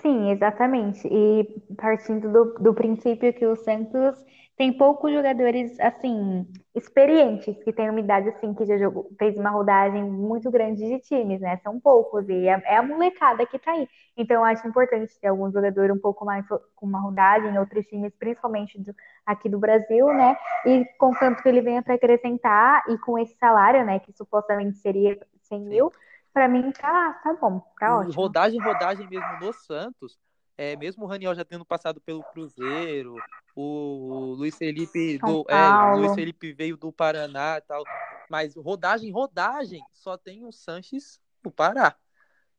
Sim, 0.00 0.30
exatamente. 0.30 1.06
E 1.08 1.44
partindo 1.76 2.30
do, 2.32 2.54
do 2.54 2.74
princípio 2.74 3.32
que 3.34 3.44
o 3.46 3.56
Santos 3.56 4.24
tem 4.56 4.72
poucos 4.76 5.12
jogadores, 5.12 5.78
assim, 5.78 6.44
experientes, 6.74 7.56
que 7.62 7.72
têm 7.72 7.90
uma 7.90 8.00
idade, 8.00 8.28
assim, 8.28 8.52
que 8.54 8.64
já 8.66 8.76
jogou, 8.76 9.08
fez 9.16 9.36
uma 9.36 9.50
rodagem 9.50 10.02
muito 10.02 10.50
grande 10.50 10.84
de 10.84 10.98
times, 11.00 11.40
né? 11.40 11.58
São 11.62 11.78
poucos, 11.78 12.28
e 12.28 12.48
é, 12.48 12.60
é 12.64 12.76
a 12.76 12.82
molecada 12.82 13.46
que 13.46 13.56
tá 13.58 13.70
aí. 13.72 13.88
Então, 14.16 14.36
eu 14.38 14.44
acho 14.44 14.66
importante 14.66 15.12
ter 15.20 15.28
algum 15.28 15.50
jogador 15.52 15.92
um 15.92 15.98
pouco 15.98 16.24
mais 16.24 16.44
com 16.74 16.86
uma 16.86 17.00
rodagem 17.00 17.50
em 17.50 17.58
outros 17.58 17.86
times, 17.86 18.12
principalmente 18.18 18.80
do, 18.80 18.92
aqui 19.24 19.48
do 19.48 19.58
Brasil, 19.60 20.08
né? 20.08 20.36
E 20.66 20.84
contanto 20.98 21.40
que 21.42 21.48
ele 21.48 21.60
venha 21.60 21.82
para 21.82 21.94
acrescentar, 21.94 22.82
e 22.88 22.98
com 22.98 23.16
esse 23.18 23.36
salário, 23.36 23.84
né, 23.84 24.00
que 24.00 24.12
supostamente 24.12 24.78
seria 24.78 25.16
100 25.42 25.60
mil, 25.60 25.92
para 26.32 26.48
mim 26.48 26.70
tá, 26.72 27.20
tá 27.22 27.34
bom, 27.34 27.60
tá 27.78 27.98
ótimo. 27.98 28.14
Rodagem, 28.14 28.60
rodagem 28.60 29.08
mesmo 29.08 29.40
no 29.40 29.52
Santos. 29.52 30.18
É, 30.56 30.74
mesmo 30.76 31.04
o 31.04 31.06
Raniel 31.06 31.36
já 31.36 31.44
tendo 31.44 31.64
passado 31.64 32.00
pelo 32.00 32.24
Cruzeiro, 32.24 33.14
o 33.54 34.34
Luiz 34.36 34.56
Felipe 34.56 35.16
do, 35.18 35.44
é, 35.48 35.94
Luiz 35.94 36.14
Felipe 36.16 36.52
veio 36.52 36.76
do 36.76 36.92
Paraná 36.92 37.58
e 37.58 37.60
tal, 37.60 37.84
mas 38.28 38.56
rodagem, 38.56 39.12
rodagem, 39.12 39.80
só 39.92 40.16
tem 40.16 40.44
o 40.44 40.50
Sanches 40.50 41.20
no 41.44 41.52
Pará, 41.52 41.96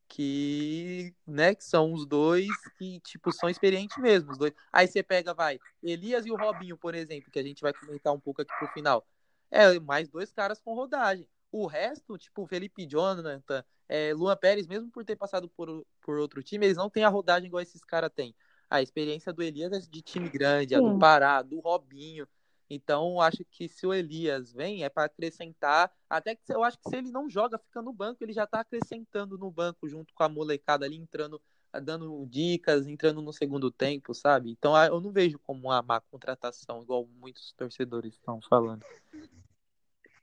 que, 0.08 1.14
né, 1.28 1.54
que 1.54 1.64
são 1.64 1.92
os 1.92 2.06
dois 2.06 2.48
que, 2.78 3.02
tipo, 3.02 3.34
são 3.34 3.50
experientes 3.50 3.98
mesmo, 3.98 4.32
os 4.32 4.38
dois. 4.38 4.54
Aí 4.72 4.88
você 4.88 5.04
pega, 5.04 5.34
vai, 5.34 5.60
Elias 5.84 6.26
e 6.26 6.32
o 6.32 6.38
Robinho, 6.38 6.78
por 6.78 6.96
exemplo, 6.96 7.30
que 7.30 7.40
a 7.40 7.44
gente 7.44 7.62
vai 7.62 7.74
comentar 7.74 8.14
um 8.14 8.20
pouco 8.20 8.42
aqui 8.42 8.52
pro 8.58 8.68
final. 8.70 9.06
É, 9.52 9.78
mais 9.78 10.08
dois 10.08 10.32
caras 10.32 10.62
com 10.62 10.74
rodagem. 10.74 11.28
O 11.51 11.65
resto, 11.65 12.18
tipo, 12.18 12.46
Felipe 12.46 12.86
Jonathan, 12.86 13.63
é, 13.88 14.13
Luan 14.13 14.38
Pérez, 14.38 14.68
mesmo 14.68 14.91
por 14.91 15.03
ter 15.03 15.15
passado 15.15 15.50
por, 15.50 15.86
por 16.01 16.20
outro 16.20 16.44
time, 16.44 16.65
eles 16.65 16.77
não 16.77 16.89
têm 16.89 17.03
a 17.03 17.10
rodagem 17.10 17.48
igual 17.48 17.62
esses 17.62 17.84
caras 17.84 18.12
têm. 18.13 18.36
A 18.70 18.82
experiência 18.84 19.34
do 19.34 19.41
Elias 19.41 19.72
é 19.72 19.79
de 19.79 20.01
time 20.01 20.29
grande, 20.29 20.75
Sim. 20.75 20.75
a 20.75 20.79
do 20.79 21.00
Pará, 21.00 21.41
do 21.41 21.60
Robinho. 21.60 22.27
Então, 22.70 23.20
acho 23.20 23.44
que 23.50 23.68
se 23.68 23.88
o 23.88 23.94
Elias 23.94 24.53
vem, 24.53 24.84
é 24.84 24.89
para 24.89 25.06
acrescentar. 25.06 25.91
Até 26.08 26.36
que 26.36 26.53
eu 26.53 26.63
acho 26.63 26.77
que 26.77 26.88
se 26.88 26.96
ele 26.98 27.10
não 27.10 27.27
joga, 27.27 27.58
fica 27.58 27.82
no 27.82 27.91
banco, 27.91 28.24
ele 28.24 28.32
já 28.32 28.44
está 28.44 28.60
acrescentando 28.60 29.39
no 29.39 29.50
banco 29.50 29.89
junto 29.89 30.13
com 30.13 30.24
a 30.24 30.29
molecada 30.29 30.86
ali, 30.86 30.96
entrando, 30.96 31.41
dando 31.82 32.27
dicas, 32.27 32.86
entrando 32.86 33.24
no 33.24 33.34
segundo 33.34 33.72
tempo, 33.72 34.13
sabe? 34.13 34.51
Então, 34.51 34.77
eu 34.86 35.01
não 35.01 35.12
vejo 35.12 35.39
como 35.39 35.70
uma 35.70 35.82
má 35.82 36.00
contratação, 36.00 36.84
igual 36.84 37.08
muitos 37.20 37.51
torcedores 37.53 38.13
estão 38.13 38.39
falando. 38.39 38.86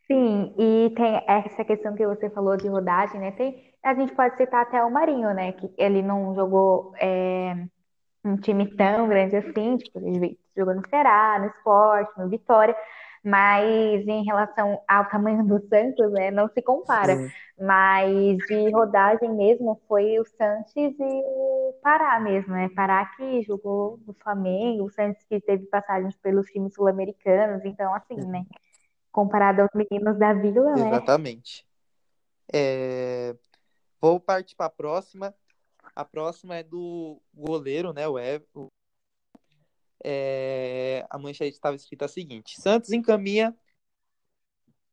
Sim, 0.07 0.55
e 0.57 0.91
tem 0.95 1.23
essa 1.27 1.65
questão 1.65 1.95
que 1.95 2.07
você 2.07 2.31
falou 2.31 2.57
de 2.57 2.69
rodagem, 2.69 3.21
né? 3.21 3.33
Tem, 3.33 3.73
a 3.83 3.93
gente 3.95 4.15
pode 4.15 4.37
citar 4.37 4.63
até 4.63 4.83
o 4.83 4.91
Marinho, 4.91 5.35
né? 5.35 5.53
Que 5.53 5.69
ele 5.77 6.01
não 6.01 6.35
jogou 6.35 6.93
é, 7.01 7.55
um 8.25 8.37
time 8.37 8.67
tão 8.77 9.09
grande 9.09 9.37
assim, 9.37 9.77
tipo, 9.77 9.99
ele 10.01 10.39
jogou 10.57 10.75
no 10.75 10.89
Ceará, 10.89 11.39
no 11.41 11.47
Sport, 11.47 12.09
no 12.17 12.29
Vitória, 12.29 12.77
mas 13.25 14.07
em 14.07 14.25
relação 14.25 14.81
ao 14.87 15.09
tamanho 15.09 15.45
do 15.45 15.59
Santos, 15.69 16.13
né, 16.13 16.31
não 16.31 16.49
se 16.49 16.63
compara. 16.63 17.17
Sim. 17.17 17.29
Mas 17.59 18.37
de 18.47 18.71
rodagem 18.71 19.35
mesmo 19.35 19.81
foi 19.89 20.19
o 20.21 20.25
Santos 20.25 20.73
e 20.77 20.95
o 21.01 21.75
Pará 21.83 22.21
mesmo, 22.21 22.53
né? 22.53 22.69
Pará 22.77 23.07
que 23.17 23.43
jogou 23.43 23.99
no 24.07 24.15
Flamengo, 24.23 24.85
o 24.85 24.91
Santos 24.91 25.25
que 25.25 25.41
teve 25.41 25.65
passagens 25.67 26.15
pelos 26.19 26.47
times 26.49 26.75
sul-americanos, 26.75 27.65
então 27.65 27.95
assim, 27.95 28.17
né? 28.27 28.45
Comparado 29.17 29.63
aos 29.63 29.71
meninos 29.75 30.19
da 30.19 30.35
vila, 30.35 30.75
né? 30.75 30.89
Exatamente. 30.89 31.67
É... 32.53 33.35
Vou 33.99 34.21
partir 34.21 34.55
para 34.55 34.67
a 34.67 34.71
próxima. 34.71 35.35
A 35.95 36.05
próxima 36.05 36.57
é 36.57 36.63
do 36.63 37.19
goleiro, 37.33 37.95
né? 37.95 38.07
O. 38.07 38.69
É... 40.05 41.07
A 41.09 41.19
manchete 41.19 41.57
estava 41.57 41.75
escrita 41.75 42.05
a 42.05 42.09
seguinte: 42.09 42.61
Santos 42.61 42.93
encaminha 42.93 43.57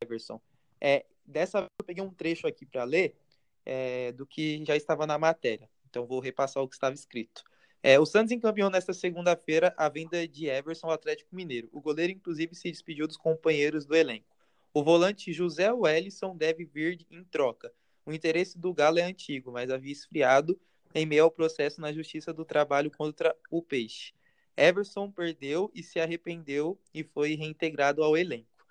Everson. 0.01 0.39
É, 0.79 1.05
dessa 1.25 1.59
vez 1.59 1.69
eu 1.79 1.85
peguei 1.85 2.03
um 2.03 2.13
trecho 2.13 2.47
aqui 2.47 2.65
para 2.65 2.85
ler 2.85 3.17
é, 3.65 4.13
do 4.13 4.25
que 4.25 4.63
já 4.65 4.77
estava 4.77 5.05
na 5.05 5.17
matéria. 5.17 5.69
Então 5.89 6.05
vou 6.05 6.21
repassar 6.21 6.63
o 6.63 6.67
que 6.67 6.75
estava 6.75 6.95
escrito. 6.95 7.43
É, 7.85 7.99
o 7.99 8.05
Santos 8.05 8.31
encaminhou 8.31 8.69
nesta 8.69 8.93
segunda-feira 8.93 9.73
a 9.75 9.89
venda 9.89 10.25
de 10.25 10.47
Everson 10.47 10.87
ao 10.87 10.93
Atlético 10.93 11.35
Mineiro. 11.35 11.67
O 11.73 11.81
goleiro, 11.81 12.13
inclusive, 12.13 12.55
se 12.55 12.71
despediu 12.71 13.05
dos 13.05 13.17
companheiros 13.17 13.85
do 13.85 13.93
elenco. 13.93 14.37
O 14.73 14.81
volante 14.81 15.33
José 15.33 15.69
Wellison 15.69 16.33
deve 16.33 16.63
vir 16.63 17.05
em 17.11 17.25
troca. 17.25 17.73
O 18.05 18.13
interesse 18.13 18.57
do 18.57 18.73
Galo 18.73 18.99
é 18.99 19.01
antigo, 19.01 19.51
mas 19.51 19.69
havia 19.69 19.91
esfriado 19.91 20.57
em 20.95 21.05
meio 21.05 21.25
ao 21.25 21.31
processo 21.31 21.81
na 21.81 21.91
Justiça 21.91 22.33
do 22.33 22.45
Trabalho 22.45 22.89
contra 22.89 23.35
o 23.51 23.61
Peixe. 23.61 24.13
Everson 24.55 25.11
perdeu 25.11 25.69
e 25.75 25.83
se 25.83 25.99
arrependeu 25.99 26.79
e 26.93 27.03
foi 27.03 27.35
reintegrado 27.35 28.01
ao 28.01 28.15
elenco. 28.15 28.65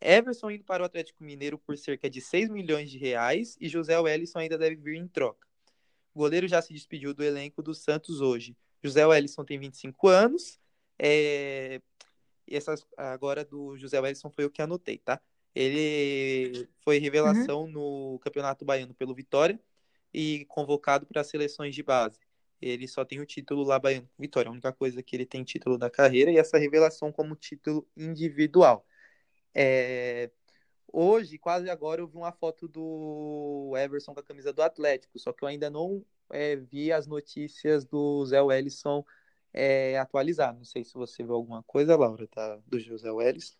Everson 0.00 0.52
indo 0.52 0.64
para 0.64 0.82
o 0.82 0.86
Atlético 0.86 1.22
Mineiro 1.22 1.58
por 1.58 1.76
cerca 1.76 2.08
de 2.08 2.22
6 2.22 2.48
milhões 2.48 2.90
de 2.90 2.96
reais 2.96 3.58
e 3.60 3.68
José 3.68 3.98
Wellison 3.98 4.38
ainda 4.38 4.56
deve 4.56 4.76
vir 4.76 4.96
em 4.96 5.06
troca. 5.06 5.47
O 6.18 6.22
goleiro 6.22 6.48
já 6.48 6.60
se 6.60 6.72
despediu 6.72 7.14
do 7.14 7.22
elenco 7.22 7.62
do 7.62 7.72
Santos 7.72 8.20
hoje. 8.20 8.56
José 8.82 9.06
Wellison 9.06 9.44
tem 9.44 9.56
25 9.56 10.08
anos. 10.08 10.58
É... 10.98 11.80
E 12.44 12.56
essas, 12.56 12.84
agora 12.96 13.44
do 13.44 13.76
José 13.76 14.00
Wellison 14.00 14.28
foi 14.28 14.44
o 14.44 14.50
que 14.50 14.60
anotei, 14.60 14.98
tá? 14.98 15.20
Ele 15.54 16.68
foi 16.80 16.98
revelação 16.98 17.66
uhum. 17.66 17.70
no 17.70 18.18
Campeonato 18.18 18.64
Baiano 18.64 18.92
pelo 18.94 19.14
Vitória 19.14 19.60
e 20.12 20.44
convocado 20.46 21.06
para 21.06 21.20
as 21.20 21.28
seleções 21.28 21.72
de 21.72 21.84
base. 21.84 22.18
Ele 22.60 22.88
só 22.88 23.04
tem 23.04 23.20
o 23.20 23.26
título 23.26 23.62
lá 23.62 23.78
baiano 23.78 24.10
Vitória, 24.18 24.48
a 24.48 24.52
única 24.52 24.72
coisa 24.72 25.00
que 25.00 25.14
ele 25.14 25.24
tem 25.24 25.44
título 25.44 25.78
da 25.78 25.88
carreira 25.88 26.32
e 26.32 26.36
essa 26.36 26.58
revelação 26.58 27.12
como 27.12 27.36
título 27.36 27.86
individual. 27.96 28.84
É... 29.54 30.32
Hoje, 30.92 31.38
quase 31.38 31.68
agora, 31.68 32.00
eu 32.00 32.06
vi 32.06 32.16
uma 32.16 32.32
foto 32.32 32.66
do 32.66 33.74
Everson 33.76 34.14
com 34.14 34.20
a 34.20 34.22
camisa 34.22 34.52
do 34.52 34.62
Atlético, 34.62 35.18
só 35.18 35.32
que 35.32 35.44
eu 35.44 35.48
ainda 35.48 35.68
não 35.68 36.02
é, 36.30 36.56
vi 36.56 36.90
as 36.92 37.06
notícias 37.06 37.84
do 37.84 38.24
Zé 38.24 38.40
Wellison 38.40 39.04
é, 39.52 39.98
atualizar. 39.98 40.54
Não 40.54 40.64
sei 40.64 40.84
se 40.84 40.94
você 40.94 41.22
viu 41.22 41.34
alguma 41.34 41.62
coisa, 41.62 41.96
Laura, 41.96 42.26
tá? 42.28 42.58
Do 42.66 42.78
José 42.78 43.10
Wellison. 43.10 43.56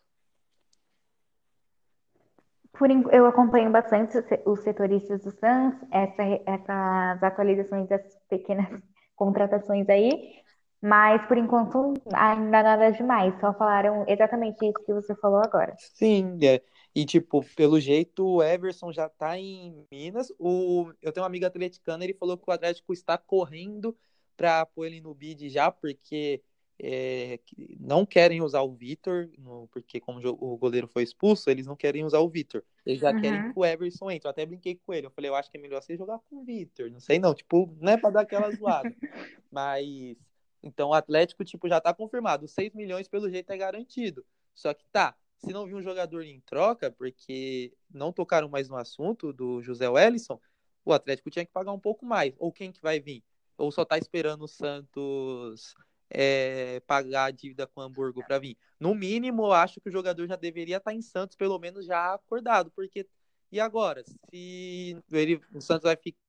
Por, 2.73 2.89
eu 3.13 3.25
acompanho 3.25 3.71
bastante 3.71 4.17
os 4.45 4.61
setoristas 4.61 5.23
do 5.23 5.31
Suns, 5.31 5.75
essa, 5.91 6.23
essas 6.45 7.23
atualizações 7.23 7.89
das 7.89 8.01
pequenas 8.29 8.67
contratações 9.15 9.87
aí, 9.89 10.41
mas 10.81 11.25
por 11.27 11.37
enquanto 11.37 11.93
ainda 12.13 12.63
nada 12.63 12.91
demais, 12.91 13.37
só 13.39 13.53
falaram 13.53 14.05
exatamente 14.07 14.65
isso 14.65 14.85
que 14.85 14.93
você 14.93 15.13
falou 15.15 15.41
agora. 15.43 15.75
Sim, 15.77 16.39
é. 16.41 16.61
E, 16.95 17.05
tipo, 17.05 17.43
pelo 17.55 17.79
jeito, 17.79 18.25
o 18.25 18.43
Everson 18.43 18.91
já 18.91 19.07
tá 19.07 19.37
em 19.37 19.85
Minas. 19.91 20.31
O... 20.39 20.91
Eu 21.01 21.11
tenho 21.11 21.23
um 21.23 21.27
amigo 21.27 21.45
atleticano, 21.45 22.03
ele 22.03 22.13
falou 22.13 22.37
que 22.37 22.49
o 22.49 22.51
Atlético 22.51 22.93
está 22.93 23.17
correndo 23.17 23.95
para 24.35 24.65
pôr 24.65 24.85
ele 24.85 25.01
no 25.01 25.13
bid 25.13 25.49
já, 25.49 25.69
porque 25.69 26.41
é, 26.81 27.39
não 27.77 28.05
querem 28.05 28.41
usar 28.41 28.61
o 28.61 28.73
Vitor, 28.73 29.29
porque 29.69 29.99
como 29.99 30.21
o 30.25 30.57
goleiro 30.57 30.87
foi 30.87 31.03
expulso, 31.03 31.49
eles 31.49 31.67
não 31.67 31.75
querem 31.75 32.05
usar 32.05 32.19
o 32.19 32.29
Vitor. 32.29 32.63
Eles 32.85 33.01
já 33.01 33.11
uhum. 33.11 33.21
querem 33.21 33.51
que 33.51 33.59
o 33.59 33.65
Everson 33.65 34.09
entre. 34.09 34.27
Eu 34.27 34.31
até 34.31 34.45
brinquei 34.45 34.79
com 34.85 34.93
ele. 34.93 35.07
Eu 35.07 35.11
falei, 35.11 35.29
eu 35.29 35.35
acho 35.35 35.51
que 35.51 35.57
é 35.57 35.59
melhor 35.59 35.81
você 35.81 35.97
jogar 35.97 36.19
com 36.29 36.37
o 36.37 36.43
Vitor. 36.45 36.89
Não 36.89 37.01
sei 37.01 37.19
não, 37.19 37.35
tipo, 37.35 37.75
não 37.81 37.91
é 37.91 37.97
pra 37.97 38.09
dar 38.09 38.21
aquela 38.21 38.49
zoada. 38.55 38.89
Mas, 39.51 40.15
então 40.63 40.89
o 40.89 40.93
Atlético, 40.93 41.43
tipo, 41.43 41.67
já 41.67 41.81
tá 41.81 41.93
confirmado. 41.93 42.47
6 42.47 42.73
milhões, 42.73 43.09
pelo 43.09 43.29
jeito, 43.29 43.51
é 43.51 43.57
garantido. 43.57 44.25
Só 44.55 44.73
que 44.73 44.85
tá, 44.89 45.15
se 45.39 45.53
não 45.53 45.65
vir 45.65 45.75
um 45.75 45.81
jogador 45.81 46.21
em 46.23 46.39
troca, 46.41 46.91
porque 46.91 47.73
não 47.89 48.11
tocaram 48.11 48.49
mais 48.49 48.69
no 48.69 48.75
assunto 48.75 49.33
do 49.33 49.61
José 49.61 49.87
Wellison, 49.89 50.39
o 50.85 50.93
Atlético 50.93 51.29
tinha 51.29 51.45
que 51.45 51.51
pagar 51.51 51.71
um 51.71 51.79
pouco 51.79 52.05
mais. 52.05 52.33
Ou 52.37 52.51
quem 52.51 52.71
que 52.71 52.81
vai 52.81 52.99
vir? 52.99 53.23
Ou 53.57 53.71
só 53.71 53.83
tá 53.83 53.97
esperando 53.97 54.43
o 54.43 54.47
Santos 54.47 55.73
é, 56.09 56.81
pagar 56.81 57.25
a 57.25 57.31
dívida 57.31 57.65
com 57.67 57.81
o 57.81 57.83
Hamburgo 57.83 58.23
para 58.25 58.39
vir? 58.39 58.57
No 58.79 58.93
mínimo, 58.93 59.47
eu 59.47 59.53
acho 59.53 59.81
que 59.81 59.89
o 59.89 59.91
jogador 59.91 60.27
já 60.27 60.35
deveria 60.35 60.77
estar 60.77 60.91
tá 60.91 60.95
em 60.95 61.01
Santos, 61.01 61.35
pelo 61.35 61.57
menos 61.57 61.85
já 61.85 62.13
acordado, 62.13 62.71
porque 62.71 63.07
e 63.51 63.59
agora? 63.59 64.03
Se 64.03 65.01
ele, 65.11 65.41
o 65.53 65.61
Santos 65.61 65.83
vai 65.83 65.95
ficar 65.95 66.19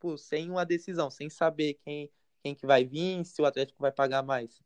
pô, 0.00 0.16
sem 0.18 0.50
uma 0.50 0.66
decisão, 0.66 1.10
sem 1.10 1.30
saber 1.30 1.74
quem, 1.84 2.10
quem 2.42 2.54
que 2.54 2.66
vai 2.66 2.84
vir, 2.84 3.24
se 3.24 3.40
o 3.40 3.46
Atlético 3.46 3.80
vai 3.80 3.92
pagar 3.92 4.22
mais. 4.22 4.60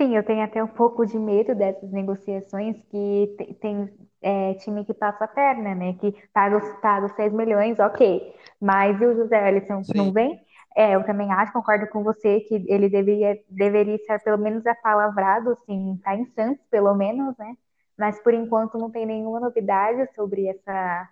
Sim, 0.00 0.16
eu 0.16 0.24
tenho 0.24 0.42
até 0.42 0.62
um 0.64 0.68
pouco 0.68 1.04
de 1.04 1.18
medo 1.18 1.54
dessas 1.54 1.90
negociações 1.90 2.76
que 2.90 3.36
tem, 3.60 3.90
é, 4.22 4.54
time 4.54 4.84
que 4.84 4.94
passa 4.94 5.24
a 5.24 5.28
perna, 5.28 5.74
né? 5.74 5.92
Que 5.94 6.12
paga 6.32 6.56
os, 6.56 6.80
paga 6.80 7.06
os 7.06 7.12
6 7.12 7.32
milhões, 7.32 7.78
ok. 7.78 8.34
Mas 8.60 8.98
e 9.00 9.04
o 9.04 9.14
José 9.14 9.38
Alisson 9.46 9.82
não 9.94 10.10
vem? 10.12 10.40
É, 10.74 10.94
eu 10.94 11.04
também 11.04 11.30
acho, 11.32 11.52
concordo 11.52 11.86
com 11.88 12.02
você, 12.02 12.40
que 12.40 12.64
ele 12.68 12.88
deveria, 12.88 13.38
deveria 13.50 13.98
ser 13.98 14.20
pelo 14.22 14.38
menos 14.38 14.64
apalavrado, 14.66 15.50
assim, 15.50 15.98
tá 16.02 16.14
em 16.16 16.24
Santos, 16.26 16.64
pelo 16.70 16.94
menos, 16.94 17.36
né? 17.36 17.54
Mas 17.98 18.18
por 18.22 18.32
enquanto 18.32 18.78
não 18.78 18.90
tem 18.90 19.04
nenhuma 19.04 19.40
novidade 19.40 20.08
sobre 20.14 20.46
essa, 20.48 21.08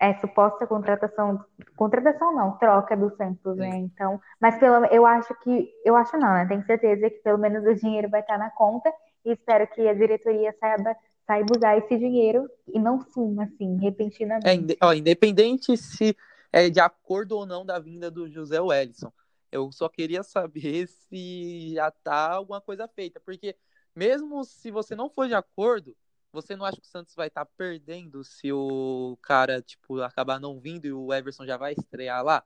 é, 0.00 0.14
suposta 0.20 0.66
contratação, 0.66 1.44
contratação 1.76 2.34
não, 2.34 2.58
troca 2.58 2.96
do 2.96 3.14
Santos, 3.16 3.56
né? 3.56 3.76
Então, 3.76 4.20
mas 4.40 4.58
pelo, 4.58 4.84
eu 4.86 5.06
acho 5.06 5.34
que, 5.40 5.70
eu 5.84 5.96
acho 5.96 6.16
não, 6.16 6.32
né? 6.32 6.46
Tenho 6.46 6.64
certeza 6.64 7.08
que 7.08 7.18
pelo 7.18 7.38
menos 7.38 7.64
o 7.64 7.74
dinheiro 7.74 8.08
vai 8.08 8.20
estar 8.20 8.38
na 8.38 8.50
conta 8.50 8.92
e 9.24 9.32
espero 9.32 9.66
que 9.68 9.86
a 9.88 9.94
diretoria 9.94 10.54
saiba, 10.58 10.96
saiba 11.26 11.56
usar 11.56 11.78
esse 11.78 11.96
dinheiro 11.96 12.48
e 12.68 12.78
não 12.78 13.00
suma, 13.00 13.44
assim, 13.44 13.78
repentinamente. 13.78 14.76
É, 14.80 14.84
ó, 14.84 14.92
independente 14.92 15.76
se 15.76 16.16
é 16.52 16.68
de 16.68 16.80
acordo 16.80 17.36
ou 17.36 17.46
não 17.46 17.64
da 17.64 17.78
vinda 17.78 18.10
do 18.10 18.28
José 18.28 18.60
Wellison, 18.60 19.12
eu 19.50 19.70
só 19.72 19.88
queria 19.88 20.22
saber 20.22 20.86
se 21.08 21.72
já 21.74 21.90
tá 21.90 22.32
alguma 22.32 22.60
coisa 22.60 22.88
feita, 22.88 23.20
porque 23.20 23.56
mesmo 23.94 24.44
se 24.44 24.70
você 24.70 24.94
não 24.94 25.08
for 25.08 25.28
de 25.28 25.34
acordo, 25.34 25.96
você 26.34 26.56
não 26.56 26.66
acha 26.66 26.80
que 26.80 26.86
o 26.86 26.90
Santos 26.90 27.14
vai 27.14 27.28
estar 27.28 27.44
tá 27.44 27.50
perdendo 27.56 28.24
se 28.24 28.52
o 28.52 29.16
cara, 29.22 29.62
tipo, 29.62 30.02
acabar 30.02 30.40
não 30.40 30.58
vindo 30.58 30.84
e 30.84 30.92
o 30.92 31.14
Everson 31.14 31.46
já 31.46 31.56
vai 31.56 31.72
estrear 31.72 32.22
lá? 32.24 32.44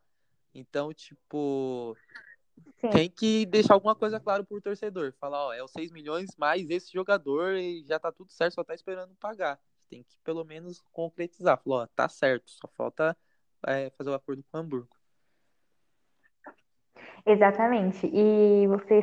Então, 0.54 0.92
tipo, 0.92 1.96
Sim. 2.80 2.90
tem 2.90 3.10
que 3.10 3.46
deixar 3.46 3.74
alguma 3.74 3.94
coisa 3.94 4.20
claro 4.20 4.44
pro 4.44 4.60
torcedor. 4.60 5.14
Falar, 5.18 5.46
ó, 5.46 5.52
é 5.54 5.64
os 5.64 5.72
6 5.72 5.90
milhões 5.90 6.36
mais 6.36 6.68
esse 6.68 6.92
jogador 6.92 7.54
e 7.54 7.82
já 7.84 7.98
tá 7.98 8.12
tudo 8.12 8.30
certo, 8.30 8.54
só 8.54 8.62
tá 8.62 8.74
esperando 8.74 9.14
pagar. 9.16 9.58
Tem 9.88 10.02
que 10.02 10.18
pelo 10.22 10.44
menos 10.44 10.82
concretizar. 10.92 11.58
Falou, 11.62 11.80
ó, 11.80 11.86
tá 11.86 12.08
certo, 12.08 12.50
só 12.50 12.68
falta 12.68 13.16
é, 13.66 13.90
fazer 13.96 14.10
o 14.10 14.14
acordo 14.14 14.44
com 14.44 14.58
o 14.58 14.60
Hamburgo. 14.60 14.88
Exatamente. 17.24 18.06
E 18.06 18.66
você 18.66 19.02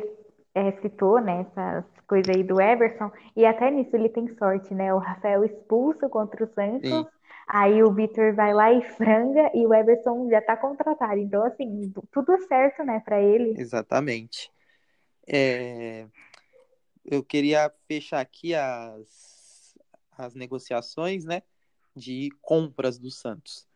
é, 0.56 0.72
citou, 0.80 1.20
né, 1.20 1.42
essas 1.42 1.84
coisas 2.06 2.34
aí 2.34 2.42
do 2.42 2.58
Everson, 2.58 3.12
e 3.36 3.44
até 3.44 3.70
nisso 3.70 3.94
ele 3.94 4.08
tem 4.08 4.26
sorte, 4.38 4.74
né? 4.74 4.94
O 4.94 4.98
Rafael 4.98 5.44
expulso 5.44 6.08
contra 6.08 6.42
o 6.42 6.54
Santos, 6.54 6.88
Sim. 6.88 7.06
aí 7.46 7.82
o 7.82 7.92
Vitor 7.92 8.34
vai 8.34 8.54
lá 8.54 8.72
e 8.72 8.80
franga, 8.92 9.50
e 9.54 9.66
o 9.66 9.74
Everson 9.74 10.30
já 10.30 10.40
tá 10.40 10.56
contratado. 10.56 11.18
Então, 11.18 11.44
assim, 11.44 11.92
tudo 12.10 12.38
certo, 12.48 12.82
né, 12.84 13.02
para 13.04 13.20
ele. 13.20 13.54
Exatamente. 13.60 14.50
É... 15.28 16.06
Eu 17.04 17.22
queria 17.22 17.70
fechar 17.86 18.20
aqui 18.20 18.54
as, 18.54 19.76
as 20.16 20.34
negociações, 20.34 21.26
né, 21.26 21.42
de 21.94 22.30
compras 22.40 22.98
do 22.98 23.10
Santos. 23.10 23.68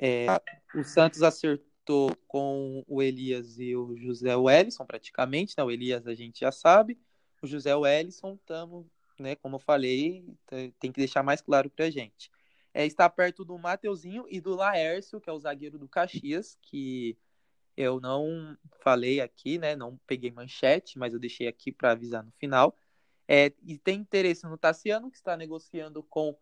É... 0.00 0.26
O 0.72 0.84
Santos 0.84 1.20
acertou 1.24 1.66
tô 1.88 2.14
com 2.26 2.84
o 2.86 3.02
Elias 3.02 3.58
e 3.58 3.74
o 3.74 3.96
José 3.96 4.36
Wellison, 4.36 4.84
praticamente, 4.84 5.54
né? 5.56 5.64
O 5.64 5.70
Elias 5.70 6.06
a 6.06 6.14
gente 6.14 6.40
já 6.40 6.52
sabe, 6.52 6.98
o 7.40 7.46
José 7.46 7.74
Wellison, 7.74 8.34
estamos, 8.34 8.84
né, 9.18 9.34
como 9.36 9.56
eu 9.56 9.58
falei, 9.58 10.22
tem 10.78 10.92
que 10.92 11.00
deixar 11.00 11.22
mais 11.22 11.40
claro 11.40 11.70
pra 11.70 11.88
gente. 11.88 12.30
É, 12.74 12.84
está 12.84 13.08
perto 13.08 13.42
do 13.42 13.58
Mateuzinho 13.58 14.26
e 14.28 14.38
do 14.38 14.54
Laércio, 14.54 15.18
que 15.18 15.30
é 15.30 15.32
o 15.32 15.38
zagueiro 15.38 15.78
do 15.78 15.88
Caxias, 15.88 16.58
que 16.60 17.16
eu 17.74 17.98
não 17.98 18.54
falei 18.82 19.22
aqui, 19.22 19.56
né? 19.56 19.74
Não 19.74 19.98
peguei 20.06 20.30
manchete, 20.30 20.98
mas 20.98 21.14
eu 21.14 21.18
deixei 21.18 21.48
aqui 21.48 21.72
para 21.72 21.92
avisar 21.92 22.22
no 22.22 22.32
final. 22.32 22.76
É, 23.26 23.50
e 23.62 23.78
tem 23.78 23.98
interesse 24.00 24.44
no 24.46 24.58
Tassiano, 24.58 25.10
que 25.10 25.16
está 25.16 25.38
negociando 25.38 26.02
com 26.02 26.36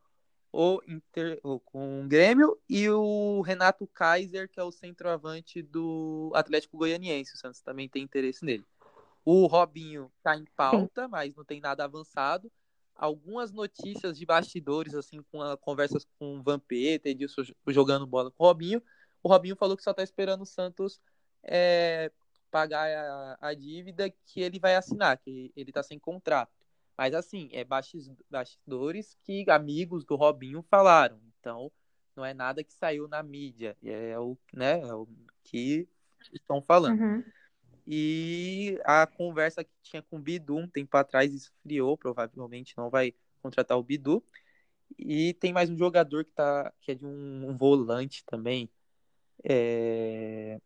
o 0.58 0.80
Inter, 0.88 1.38
com 1.66 2.00
o 2.00 2.08
Grêmio 2.08 2.58
e 2.66 2.88
o 2.88 3.42
Renato 3.42 3.86
Kaiser, 3.88 4.48
que 4.48 4.58
é 4.58 4.62
o 4.62 4.72
centroavante 4.72 5.60
do 5.60 6.32
Atlético 6.34 6.78
Goianiense. 6.78 7.34
O 7.34 7.36
Santos 7.36 7.60
também 7.60 7.90
tem 7.90 8.02
interesse 8.02 8.42
nele. 8.42 8.64
O 9.22 9.46
Robinho 9.46 10.10
está 10.16 10.34
em 10.34 10.46
pauta, 10.56 11.06
mas 11.08 11.34
não 11.34 11.44
tem 11.44 11.60
nada 11.60 11.84
avançado. 11.84 12.50
Algumas 12.94 13.52
notícias 13.52 14.18
de 14.18 14.24
bastidores, 14.24 14.94
assim, 14.94 15.22
com 15.30 15.42
a, 15.42 15.58
conversas 15.58 16.06
com 16.18 16.38
o 16.38 16.42
Vampeta, 16.42 17.10
Edilson 17.10 17.42
jogando 17.68 18.06
bola 18.06 18.30
com 18.30 18.42
o 18.42 18.46
Robinho. 18.46 18.82
O 19.22 19.28
Robinho 19.28 19.56
falou 19.56 19.76
que 19.76 19.82
só 19.82 19.90
está 19.90 20.02
esperando 20.02 20.40
o 20.40 20.46
Santos 20.46 20.98
é, 21.42 22.10
pagar 22.50 22.88
a, 22.88 23.48
a, 23.48 23.52
dívida 23.52 24.08
que 24.24 24.40
ele 24.40 24.58
vai 24.58 24.74
assinar, 24.74 25.18
que 25.18 25.52
ele 25.54 25.68
está 25.68 25.82
sem 25.82 25.98
contrato. 25.98 26.65
Mas 26.96 27.14
assim, 27.14 27.50
é 27.52 27.64
bastidores 28.30 29.16
que 29.22 29.44
amigos 29.50 30.04
do 30.04 30.16
Robinho 30.16 30.64
falaram. 30.70 31.20
Então, 31.38 31.70
não 32.16 32.24
é 32.24 32.32
nada 32.32 32.64
que 32.64 32.72
saiu 32.72 33.06
na 33.06 33.22
mídia. 33.22 33.76
É 33.84 34.18
o, 34.18 34.36
né, 34.52 34.80
é 34.80 34.94
o 34.94 35.06
que 35.44 35.86
estão 36.32 36.62
falando. 36.62 37.00
Uhum. 37.00 37.24
E 37.86 38.80
a 38.84 39.06
conversa 39.06 39.62
que 39.62 39.70
tinha 39.82 40.02
com 40.02 40.16
o 40.16 40.20
Bidu 40.20 40.56
um 40.56 40.66
tempo 40.66 40.96
atrás 40.96 41.32
esfriou, 41.32 41.96
provavelmente 41.96 42.74
não 42.76 42.88
vai 42.88 43.14
contratar 43.42 43.78
o 43.78 43.82
Bidu. 43.82 44.24
E 44.98 45.34
tem 45.34 45.52
mais 45.52 45.68
um 45.68 45.76
jogador 45.76 46.24
que, 46.24 46.32
tá, 46.32 46.72
que 46.80 46.92
é 46.92 46.94
de 46.94 47.04
um, 47.04 47.50
um 47.50 47.56
volante 47.56 48.24
também. 48.24 48.70
É, 49.44 50.58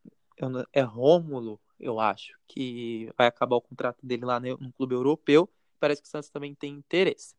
é 0.73 0.81
Rômulo, 0.81 1.61
eu 1.79 1.99
acho, 1.99 2.39
que 2.47 3.11
vai 3.19 3.27
acabar 3.27 3.57
o 3.57 3.61
contrato 3.61 4.07
dele 4.07 4.25
lá 4.25 4.39
no, 4.39 4.57
no 4.59 4.73
clube 4.73 4.95
europeu 4.95 5.51
parece 5.81 6.03
que 6.03 6.09
o 6.09 6.11
Santos 6.11 6.31
também 6.31 6.55
tem 6.55 6.75
interesse. 6.75 7.35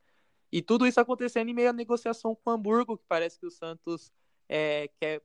E 0.51 0.61
tudo 0.61 0.85
isso 0.85 0.99
acontecendo 0.99 1.49
em 1.49 1.53
meio 1.53 1.69
à 1.69 1.73
negociação 1.73 2.35
com 2.35 2.49
o 2.49 2.53
Hamburgo, 2.53 2.97
que 2.97 3.05
parece 3.07 3.39
que 3.39 3.45
o 3.45 3.51
Santos 3.51 4.11
é, 4.49 4.89
quer 4.99 5.21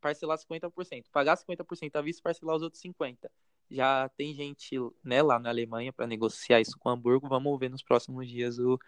parcelar 0.00 0.36
50%, 0.36 1.04
pagar 1.10 1.36
50% 1.36 1.96
à 1.96 2.02
vista 2.02 2.20
e 2.20 2.22
parcelar 2.22 2.56
os 2.56 2.62
outros 2.62 2.82
50%. 2.82 3.30
Já 3.70 4.10
tem 4.10 4.34
gente 4.34 4.76
né, 5.02 5.22
lá 5.22 5.38
na 5.38 5.48
Alemanha 5.48 5.90
para 5.90 6.06
negociar 6.06 6.60
isso 6.60 6.78
com 6.78 6.90
o 6.90 6.92
Hamburgo. 6.92 7.26
Vamos 7.26 7.58
ver 7.58 7.70
nos 7.70 7.82
próximos 7.82 8.28
dias 8.28 8.58
o 8.58 8.78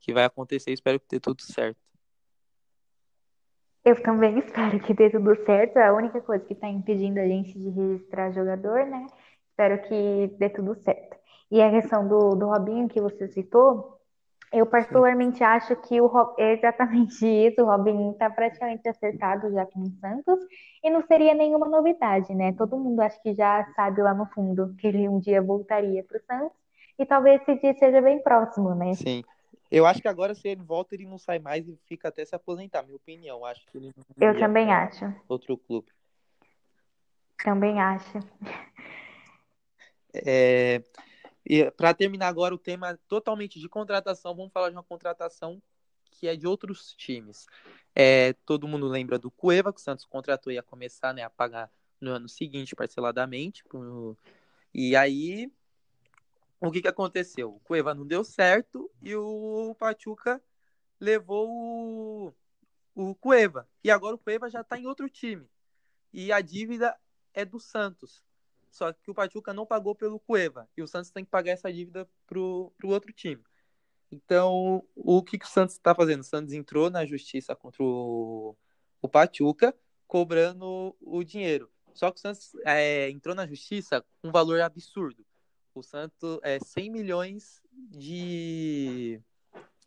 que 0.00 0.12
vai 0.12 0.24
acontecer. 0.24 0.72
Espero 0.72 0.98
que 0.98 1.06
dê 1.08 1.20
tudo 1.20 1.40
certo. 1.42 1.78
Eu 3.84 4.00
também 4.02 4.38
espero 4.38 4.80
que 4.80 4.92
dê 4.92 5.10
tudo 5.10 5.36
certo. 5.44 5.76
É 5.76 5.86
a 5.86 5.94
única 5.94 6.20
coisa 6.20 6.44
que 6.44 6.52
está 6.52 6.68
impedindo 6.68 7.20
a 7.20 7.26
gente 7.26 7.56
de 7.56 7.68
registrar 7.68 8.32
jogador, 8.32 8.86
né? 8.86 9.06
Espero 9.50 9.80
que 9.88 10.34
dê 10.38 10.48
tudo 10.50 10.74
certo. 10.74 11.16
E 11.52 11.60
a 11.60 11.70
questão 11.70 12.08
do, 12.08 12.34
do 12.34 12.46
Robinho 12.46 12.88
que 12.88 12.98
você 12.98 13.28
citou, 13.28 14.00
eu 14.50 14.64
particularmente 14.64 15.44
acho 15.44 15.76
que 15.76 16.00
o 16.00 16.34
é 16.38 16.54
exatamente 16.54 17.26
isso, 17.28 17.60
o 17.60 17.66
Robinho 17.66 18.12
está 18.12 18.30
praticamente 18.30 18.88
acertado 18.88 19.52
já 19.52 19.66
com 19.66 19.80
o 19.80 19.90
Santos 20.00 20.38
e 20.82 20.88
não 20.88 21.06
seria 21.06 21.34
nenhuma 21.34 21.68
novidade, 21.68 22.34
né? 22.34 22.54
Todo 22.54 22.78
mundo 22.78 23.00
acho 23.00 23.20
que 23.22 23.34
já 23.34 23.70
sabe 23.76 24.00
lá 24.00 24.14
no 24.14 24.24
fundo 24.24 24.74
que 24.78 24.86
ele 24.86 25.06
um 25.06 25.20
dia 25.20 25.42
voltaria 25.42 26.02
para 26.02 26.16
o 26.16 26.22
Santos 26.22 26.56
e 26.98 27.04
talvez 27.04 27.42
esse 27.42 27.60
dia 27.60 27.74
seja 27.74 28.00
bem 28.00 28.22
próximo, 28.22 28.74
né? 28.74 28.94
Sim. 28.94 29.22
Eu 29.70 29.84
acho 29.84 30.00
que 30.00 30.08
agora, 30.08 30.34
se 30.34 30.48
ele 30.48 30.62
volta, 30.62 30.94
ele 30.94 31.04
não 31.04 31.18
sai 31.18 31.38
mais 31.38 31.68
e 31.68 31.78
fica 31.84 32.08
até 32.08 32.24
se 32.24 32.34
aposentar, 32.34 32.82
minha 32.82 32.96
opinião. 32.96 33.44
Acho 33.44 33.66
que 33.66 33.76
ele 33.76 33.92
Eu 34.18 34.38
também 34.38 34.72
acho. 34.72 35.04
Outro 35.28 35.58
clube. 35.58 35.88
Também 37.44 37.78
acho. 37.78 38.18
É, 40.14 40.82
e 41.44 41.70
para 41.72 41.92
terminar 41.92 42.28
agora 42.28 42.54
o 42.54 42.58
tema 42.58 42.98
totalmente 43.08 43.58
de 43.58 43.68
contratação, 43.68 44.34
vamos 44.34 44.52
falar 44.52 44.70
de 44.70 44.76
uma 44.76 44.82
contratação 44.82 45.60
que 46.10 46.28
é 46.28 46.36
de 46.36 46.46
outros 46.46 46.94
times. 46.94 47.46
É, 47.94 48.32
todo 48.46 48.68
mundo 48.68 48.86
lembra 48.86 49.18
do 49.18 49.30
Cueva, 49.30 49.72
que 49.72 49.80
o 49.80 49.82
Santos 49.82 50.04
contratou 50.04 50.52
e 50.52 50.56
ia 50.56 50.62
começar 50.62 51.12
né, 51.12 51.22
a 51.22 51.30
pagar 51.30 51.70
no 52.00 52.10
ano 52.10 52.28
seguinte 52.28 52.76
parceladamente. 52.76 53.64
Pro... 53.64 54.16
E 54.72 54.94
aí, 54.94 55.50
o 56.60 56.70
que, 56.70 56.82
que 56.82 56.88
aconteceu? 56.88 57.56
O 57.56 57.60
Cueva 57.60 57.94
não 57.94 58.06
deu 58.06 58.22
certo 58.22 58.90
e 59.00 59.14
o 59.16 59.74
Pachuca 59.78 60.40
levou 61.00 61.48
o, 61.50 62.34
o 62.94 63.14
Cueva. 63.16 63.68
E 63.82 63.90
agora 63.90 64.14
o 64.14 64.18
Cueva 64.18 64.48
já 64.48 64.60
está 64.60 64.78
em 64.78 64.86
outro 64.86 65.08
time. 65.08 65.48
E 66.12 66.30
a 66.30 66.40
dívida 66.40 66.96
é 67.34 67.44
do 67.44 67.58
Santos. 67.58 68.22
Só 68.72 68.90
que 68.90 69.10
o 69.10 69.14
Pachuca 69.14 69.52
não 69.52 69.66
pagou 69.66 69.94
pelo 69.94 70.18
Cueva. 70.18 70.66
E 70.76 70.82
o 70.82 70.88
Santos 70.88 71.10
tem 71.10 71.24
que 71.24 71.30
pagar 71.30 71.52
essa 71.52 71.70
dívida 71.70 72.08
pro, 72.26 72.72
pro 72.78 72.88
outro 72.88 73.12
time. 73.12 73.44
Então, 74.10 74.82
o 74.96 75.22
que, 75.22 75.38
que 75.38 75.44
o 75.44 75.48
Santos 75.48 75.74
está 75.74 75.94
fazendo? 75.94 76.20
O 76.20 76.24
Santos 76.24 76.54
entrou 76.54 76.90
na 76.90 77.04
justiça 77.04 77.54
contra 77.54 77.82
o, 77.82 78.56
o 79.00 79.08
Pachuca, 79.08 79.76
cobrando 80.06 80.96
o 81.00 81.22
dinheiro. 81.22 81.70
Só 81.92 82.10
que 82.10 82.18
o 82.18 82.20
Santos 82.20 82.52
é, 82.64 83.10
entrou 83.10 83.34
na 83.34 83.46
justiça 83.46 84.02
com 84.20 84.28
um 84.28 84.32
valor 84.32 84.60
absurdo. 84.62 85.24
O 85.74 85.82
Santos 85.82 86.38
é 86.42 86.58
100 86.58 86.90
milhões 86.90 87.62
de, 87.72 89.20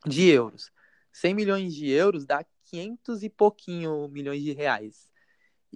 de 0.05 0.29
euros. 0.29 0.71
100 1.11 1.33
milhões 1.33 1.73
de 1.73 1.89
euros 1.89 2.25
dá 2.25 2.45
500 2.65 3.23
e 3.23 3.29
pouquinho 3.29 4.07
milhões 4.09 4.43
de 4.43 4.53
reais. 4.53 5.09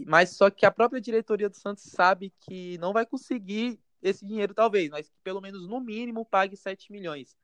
Mas 0.05 0.31
só 0.31 0.49
que 0.49 0.65
a 0.65 0.71
própria 0.71 1.01
diretoria 1.01 1.49
do 1.49 1.55
Santos 1.55 1.83
sabe 1.83 2.33
que 2.39 2.77
não 2.77 2.93
vai 2.93 3.05
conseguir 3.05 3.79
esse 4.01 4.25
dinheiro, 4.25 4.53
talvez, 4.53 4.89
mas 4.89 5.09
que 5.09 5.15
pelo 5.23 5.41
menos 5.41 5.67
no 5.67 5.79
mínimo 5.79 6.25
pague 6.25 6.55
7 6.55 6.91
milhões. 6.91 7.37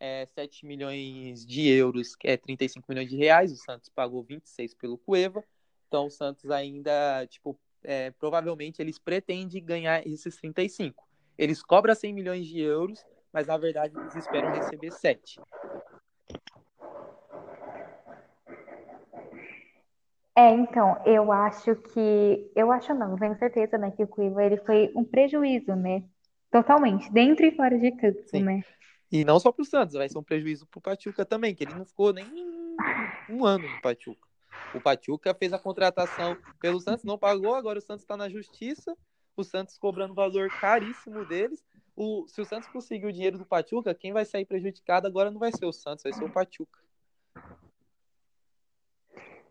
É, 0.00 0.26
7 0.26 0.64
milhões 0.64 1.44
de 1.44 1.68
euros, 1.68 2.14
que 2.14 2.28
é 2.28 2.36
35 2.36 2.86
milhões 2.88 3.10
de 3.10 3.16
reais. 3.16 3.52
O 3.52 3.56
Santos 3.56 3.88
pagou 3.88 4.22
26 4.22 4.74
pelo 4.74 4.96
Cueva. 4.96 5.44
Então 5.88 6.06
o 6.06 6.10
Santos 6.10 6.50
ainda, 6.50 7.26
tipo, 7.26 7.58
é, 7.82 8.10
provavelmente 8.12 8.80
eles 8.80 8.98
pretendem 8.98 9.62
ganhar 9.62 10.06
esses 10.06 10.36
35. 10.36 11.06
Eles 11.36 11.62
cobram 11.62 11.94
100 11.94 12.12
milhões 12.12 12.46
de 12.46 12.60
euros, 12.60 13.04
mas 13.32 13.46
na 13.46 13.56
verdade 13.56 13.98
eles 13.98 14.14
esperam 14.14 14.52
receber 14.52 14.92
7. 14.92 15.40
É, 20.38 20.54
então, 20.54 21.02
eu 21.04 21.32
acho 21.32 21.74
que. 21.74 22.52
Eu 22.54 22.70
acho 22.70 22.94
não, 22.94 23.16
tenho 23.16 23.36
certeza, 23.36 23.76
né, 23.76 23.90
que 23.90 24.04
o 24.04 24.06
Cuiva 24.06 24.44
ele 24.44 24.56
foi 24.58 24.92
um 24.94 25.02
prejuízo, 25.04 25.74
né? 25.74 26.04
Totalmente, 26.48 27.12
dentro 27.12 27.44
e 27.44 27.56
fora 27.56 27.76
de 27.76 27.90
campo, 27.90 28.22
Sim. 28.28 28.44
né? 28.44 28.62
E 29.10 29.24
não 29.24 29.40
só 29.40 29.50
pro 29.50 29.64
Santos, 29.64 29.96
vai 29.96 30.08
ser 30.08 30.16
um 30.16 30.22
prejuízo 30.22 30.64
pro 30.68 30.80
Pachuca 30.80 31.24
também, 31.24 31.56
que 31.56 31.64
ele 31.64 31.74
não 31.74 31.84
ficou 31.84 32.12
nem 32.12 32.24
um 33.28 33.44
ano 33.44 33.68
no 33.68 33.80
Pachuca. 33.82 34.28
O 34.72 34.80
Pachuca 34.80 35.34
fez 35.34 35.52
a 35.52 35.58
contratação 35.58 36.36
pelo 36.60 36.78
Santos, 36.78 37.04
não 37.04 37.18
pagou, 37.18 37.56
agora 37.56 37.80
o 37.80 37.82
Santos 37.82 38.04
está 38.04 38.16
na 38.16 38.28
justiça, 38.28 38.96
o 39.36 39.42
Santos 39.42 39.76
cobrando 39.76 40.14
valor 40.14 40.48
caríssimo 40.60 41.24
deles. 41.24 41.64
O, 41.96 42.28
se 42.28 42.40
o 42.40 42.44
Santos 42.44 42.68
conseguir 42.68 43.06
o 43.06 43.12
dinheiro 43.12 43.38
do 43.38 43.44
Pachuca, 43.44 43.92
quem 43.92 44.12
vai 44.12 44.24
sair 44.24 44.44
prejudicado 44.44 45.08
agora 45.08 45.32
não 45.32 45.40
vai 45.40 45.50
ser 45.50 45.66
o 45.66 45.72
Santos, 45.72 46.04
vai 46.04 46.12
ser 46.12 46.22
o 46.22 46.30
Pachuca. 46.30 46.78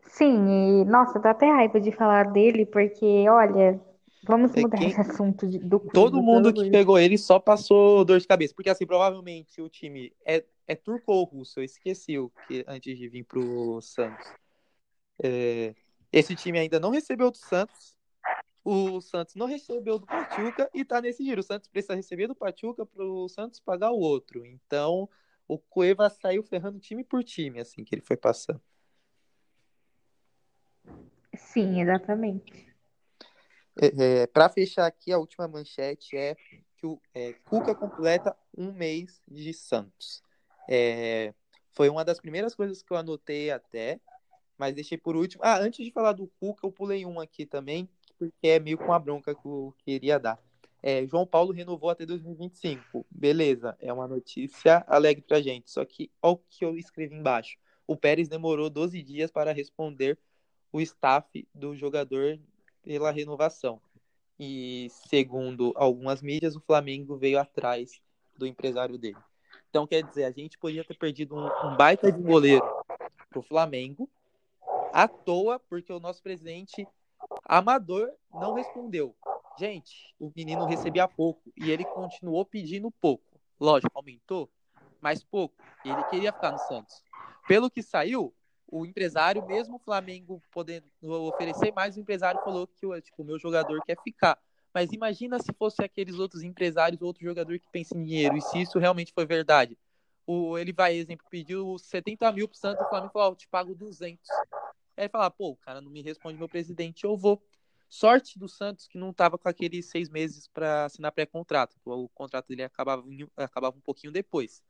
Sim, 0.08 0.80
e 0.82 0.84
nossa, 0.84 1.18
dá 1.18 1.30
até 1.30 1.46
raiva 1.50 1.80
de 1.80 1.92
falar 1.92 2.32
dele, 2.32 2.64
porque, 2.66 3.28
olha, 3.28 3.80
vamos 4.22 4.52
É 4.56 4.62
mudar 4.62 4.78
quem- 4.78 4.88
esse 4.88 5.00
assunto 5.22 5.46
de- 5.46 5.58
do 5.58 5.78
Cuiva, 5.78 5.94
Todo 5.94 6.22
mundo 6.22 6.52
que 6.52 6.70
pegou 6.70 6.98
ele 6.98 7.18
só 7.18 7.38
passou 7.38 8.04
dor 8.04 8.18
de 8.20 8.26
cabeça. 8.26 8.54
Porque, 8.54 8.70
assim, 8.70 8.86
provavelmente 8.86 9.60
o 9.60 9.68
time 9.68 10.12
é, 10.24 10.44
é 10.66 10.74
turco 10.74 11.12
ou 11.12 11.24
russo. 11.24 11.60
Eu 11.60 11.64
esqueci 11.64 12.18
o 12.18 12.30
que 12.46 12.64
antes 12.66 12.96
de 12.98 13.08
vir 13.08 13.24
pro 13.24 13.80
Santos. 13.80 14.26
É, 15.22 15.74
esse 16.12 16.34
time 16.34 16.58
ainda 16.58 16.80
não 16.80 16.90
recebeu 16.90 17.30
do 17.30 17.36
Santos. 17.36 17.96
O 18.64 19.00
Santos 19.00 19.34
não 19.34 19.46
recebeu 19.46 19.98
do 19.98 20.06
Pachuca 20.06 20.70
e 20.74 20.84
tá 20.84 21.00
nesse 21.00 21.24
giro. 21.24 21.40
O 21.40 21.44
Santos 21.44 21.68
precisa 21.68 21.94
receber 21.94 22.26
do 22.26 22.34
Pachuca 22.34 22.84
pro 22.84 23.28
Santos 23.28 23.60
pagar 23.60 23.90
o 23.92 23.98
outro. 23.98 24.44
Então, 24.46 25.08
o 25.46 25.58
Cueva 25.58 26.10
saiu 26.10 26.42
ferrando 26.42 26.78
time 26.78 27.04
por 27.04 27.24
time, 27.24 27.60
assim, 27.60 27.84
que 27.84 27.94
ele 27.94 28.02
foi 28.02 28.16
passando. 28.16 28.60
Sim, 31.38 31.80
exatamente. 31.80 32.68
É, 33.80 34.26
para 34.26 34.48
fechar 34.48 34.86
aqui, 34.86 35.12
a 35.12 35.18
última 35.18 35.46
manchete 35.46 36.16
é 36.16 36.34
que 36.76 36.86
o 36.86 37.00
é, 37.14 37.32
Cuca 37.44 37.74
completa 37.74 38.36
um 38.56 38.72
mês 38.72 39.22
de 39.26 39.52
Santos. 39.52 40.22
É, 40.68 41.32
foi 41.72 41.88
uma 41.88 42.04
das 42.04 42.20
primeiras 42.20 42.54
coisas 42.54 42.82
que 42.82 42.92
eu 42.92 42.96
anotei 42.96 43.50
até, 43.50 44.00
mas 44.58 44.74
deixei 44.74 44.98
por 44.98 45.16
último. 45.16 45.44
Ah, 45.44 45.58
antes 45.58 45.84
de 45.84 45.92
falar 45.92 46.12
do 46.12 46.26
Cuca, 46.40 46.66
eu 46.66 46.72
pulei 46.72 47.06
um 47.06 47.20
aqui 47.20 47.46
também, 47.46 47.88
porque 48.18 48.48
é 48.48 48.58
meio 48.58 48.76
com 48.76 48.92
a 48.92 48.98
bronca 48.98 49.34
que 49.34 49.46
eu 49.46 49.72
queria 49.84 50.18
dar. 50.18 50.38
É, 50.82 51.06
João 51.06 51.26
Paulo 51.26 51.52
renovou 51.52 51.90
até 51.90 52.04
2025. 52.04 53.06
Beleza, 53.10 53.76
é 53.80 53.92
uma 53.92 54.08
notícia 54.08 54.84
alegre 54.88 55.22
pra 55.26 55.40
gente. 55.40 55.70
Só 55.70 55.84
que 55.84 56.10
olha 56.20 56.34
o 56.34 56.40
que 56.48 56.64
eu 56.64 56.76
escrevi 56.76 57.14
embaixo. 57.14 57.58
O 57.86 57.96
Pérez 57.96 58.28
demorou 58.28 58.68
12 58.68 59.02
dias 59.02 59.30
para 59.30 59.52
responder 59.52 60.18
o 60.72 60.80
staff 60.80 61.46
do 61.54 61.74
jogador 61.76 62.38
pela 62.82 63.10
renovação. 63.10 63.80
E 64.38 64.88
segundo 64.90 65.72
algumas 65.76 66.22
mídias, 66.22 66.54
o 66.54 66.60
Flamengo 66.60 67.16
veio 67.16 67.40
atrás 67.40 68.00
do 68.36 68.46
empresário 68.46 68.96
dele. 68.96 69.18
Então, 69.68 69.86
quer 69.86 70.02
dizer, 70.02 70.24
a 70.24 70.30
gente 70.30 70.56
podia 70.58 70.84
ter 70.84 70.96
perdido 70.96 71.34
um, 71.34 71.46
um 71.66 71.76
baita 71.76 72.10
de 72.10 72.22
goleiro 72.22 72.64
pro 73.28 73.42
Flamengo 73.42 74.08
à 74.92 75.06
toa, 75.06 75.58
porque 75.58 75.92
o 75.92 76.00
nosso 76.00 76.22
presidente 76.22 76.86
amador 77.44 78.10
não 78.32 78.54
respondeu. 78.54 79.14
Gente, 79.58 80.14
o 80.20 80.32
menino 80.34 80.64
recebia 80.66 81.08
pouco 81.08 81.52
e 81.56 81.70
ele 81.70 81.84
continuou 81.84 82.44
pedindo 82.44 82.90
pouco. 82.92 83.24
Lógico, 83.60 83.90
aumentou, 83.94 84.48
mas 85.00 85.24
pouco. 85.24 85.56
Ele 85.84 86.02
queria 86.04 86.32
ficar 86.32 86.52
no 86.52 86.58
Santos. 86.58 87.02
Pelo 87.46 87.70
que 87.70 87.82
saiu, 87.82 88.32
o 88.70 88.84
empresário, 88.84 89.44
mesmo 89.46 89.76
o 89.76 89.78
Flamengo 89.78 90.42
podendo 90.52 90.86
oferecer 91.02 91.72
mais, 91.72 91.96
o 91.96 92.00
empresário 92.00 92.40
falou 92.42 92.66
que 92.66 92.86
o 92.86 93.00
tipo, 93.00 93.24
meu 93.24 93.38
jogador 93.38 93.80
quer 93.84 93.96
ficar. 94.02 94.38
Mas 94.72 94.92
imagina 94.92 95.38
se 95.38 95.52
fosse 95.58 95.82
aqueles 95.82 96.18
outros 96.18 96.42
empresários, 96.42 97.00
outro 97.00 97.24
jogador 97.24 97.58
que 97.58 97.68
pensa 97.72 97.96
em 97.96 98.04
dinheiro, 98.04 98.36
e 98.36 98.42
se 98.42 98.60
isso 98.60 98.78
realmente 98.78 99.12
foi 99.12 99.24
verdade. 99.24 99.76
O, 100.26 100.58
ele 100.58 100.72
vai, 100.72 100.94
exemplo, 100.94 101.26
pediu 101.30 101.78
70 101.78 102.30
mil 102.32 102.46
pro 102.46 102.58
Santos, 102.58 102.84
o 102.84 102.88
Flamengo 102.88 103.12
falou, 103.12 103.32
oh, 103.32 103.36
te 103.36 103.48
pago 103.48 103.74
200. 103.74 104.20
Aí 104.96 105.04
ele 105.04 105.08
fala, 105.08 105.30
pô, 105.30 105.50
o 105.50 105.56
cara 105.56 105.80
não 105.80 105.90
me 105.90 106.02
responde 106.02 106.36
meu 106.36 106.48
presidente, 106.48 107.04
eu 107.04 107.16
vou. 107.16 107.42
Sorte 107.88 108.38
do 108.38 108.46
Santos 108.46 108.86
que 108.86 108.98
não 108.98 109.14
tava 109.14 109.38
com 109.38 109.48
aqueles 109.48 109.86
seis 109.86 110.10
meses 110.10 110.46
para 110.46 110.84
assinar 110.84 111.10
pré-contrato, 111.10 111.74
o 111.86 112.08
contrato 112.10 112.48
dele 112.48 112.62
acabava, 112.62 113.02
acabava 113.34 113.74
um 113.78 113.80
pouquinho 113.80 114.12
depois. 114.12 114.62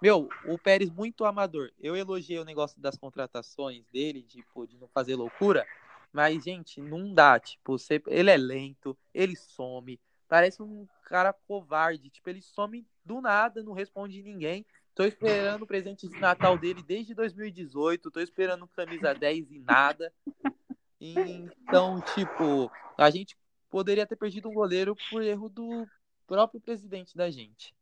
Meu, 0.00 0.28
o 0.46 0.56
Pérez 0.56 0.90
muito 0.90 1.24
amador. 1.24 1.70
Eu 1.78 1.96
elogiei 1.96 2.38
o 2.38 2.44
negócio 2.44 2.80
das 2.80 2.96
contratações 2.96 3.84
dele, 3.92 4.22
tipo, 4.22 4.66
de 4.66 4.78
não 4.78 4.88
fazer 4.88 5.16
loucura. 5.16 5.66
Mas, 6.12 6.44
gente, 6.44 6.80
não 6.80 7.12
dá. 7.12 7.38
Tipo, 7.38 7.78
você... 7.78 8.00
ele 8.06 8.30
é 8.30 8.36
lento, 8.36 8.96
ele 9.12 9.34
some. 9.34 10.00
Parece 10.28 10.62
um 10.62 10.86
cara 11.04 11.32
covarde. 11.32 12.10
Tipo, 12.10 12.30
ele 12.30 12.40
some 12.40 12.86
do 13.04 13.20
nada, 13.20 13.62
não 13.62 13.72
responde 13.72 14.22
ninguém. 14.22 14.64
Tô 14.94 15.04
esperando 15.04 15.62
o 15.62 15.66
presente 15.66 16.08
de 16.08 16.18
Natal 16.18 16.58
dele 16.58 16.82
desde 16.82 17.14
2018. 17.14 18.10
Tô 18.10 18.20
esperando 18.20 18.66
camisa 18.68 19.14
10 19.14 19.50
e 19.50 19.58
nada. 19.58 20.12
Então, 21.00 22.00
tipo, 22.00 22.70
a 22.96 23.08
gente 23.10 23.36
poderia 23.70 24.06
ter 24.06 24.16
perdido 24.16 24.48
um 24.48 24.54
goleiro 24.54 24.96
por 25.10 25.22
erro 25.22 25.48
do 25.48 25.86
próprio 26.26 26.60
presidente 26.60 27.16
da 27.16 27.30
gente. 27.30 27.72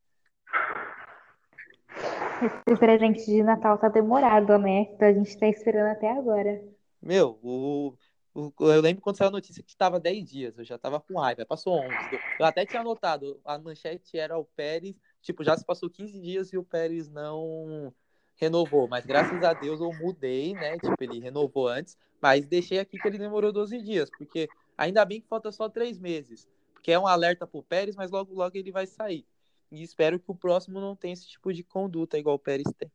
Esse 2.42 2.79
presente 2.79 3.25
de 3.25 3.42
Natal 3.42 3.79
tá 3.79 3.88
demorado, 3.88 4.59
né? 4.59 4.88
Então 4.92 5.09
a 5.09 5.12
gente 5.12 5.37
tá 5.38 5.49
esperando 5.49 5.88
até 5.88 6.11
agora. 6.11 6.62
Meu, 7.01 7.38
o, 7.42 7.94
o, 8.35 8.53
eu 8.61 8.81
lembro 8.81 9.03
quando 9.03 9.16
saiu 9.16 9.29
a 9.29 9.33
notícia 9.33 9.62
que 9.62 9.70
estava 9.70 9.99
10 9.99 10.29
dias, 10.29 10.59
eu 10.59 10.64
já 10.64 10.77
tava 10.77 11.01
com 11.01 11.18
raiva, 11.18 11.46
passou 11.46 11.75
11. 11.79 11.94
Eu 12.38 12.44
até 12.44 12.66
tinha 12.66 12.81
anotado, 12.81 13.40
a 13.44 13.59
manchete 13.59 14.18
era 14.18 14.37
o 14.37 14.44
Pérez, 14.44 14.94
tipo, 15.22 15.42
já 15.42 15.57
se 15.57 15.64
passou 15.64 15.88
15 15.88 16.20
dias 16.20 16.53
e 16.53 16.59
o 16.59 16.64
Pérez 16.64 17.09
não 17.09 17.92
renovou, 18.37 18.87
mas 18.87 19.07
graças 19.07 19.42
a 19.42 19.55
Deus 19.55 19.81
eu 19.81 19.92
mudei, 19.94 20.53
né? 20.53 20.79
Tipo, 20.79 20.96
ele 21.01 21.20
renovou 21.20 21.68
antes, 21.68 21.96
mas 22.20 22.46
deixei 22.46 22.79
aqui 22.79 22.99
que 22.99 23.09
ele 23.09 23.18
demorou 23.18 23.53
12 23.53 23.81
dias, 23.81 24.11
porque 24.11 24.49
ainda 24.77 25.05
bem 25.05 25.20
que 25.20 25.29
falta 25.29 25.51
só 25.51 25.68
3 25.68 25.99
meses, 25.99 26.46
porque 26.75 26.92
é 26.92 26.99
um 26.99 27.07
alerta 27.07 27.46
pro 27.46 27.62
Pérez, 27.62 27.96
mas 27.96 28.11
logo 28.11 28.35
logo 28.35 28.57
ele 28.57 28.70
vai 28.70 28.87
sair. 28.87 29.27
E 29.71 29.83
espero 29.83 30.19
que 30.21 30.31
o 30.31 30.35
próximo 30.35 30.81
não 30.81 30.97
tenha 30.97 31.15
esse 31.15 31.27
tipo 31.29 31.53
de 31.53 31.63
conduta 31.65 32.19
igual 32.19 32.37
o 32.37 32.39
Pérez 32.39 32.73
tem. 32.79 32.91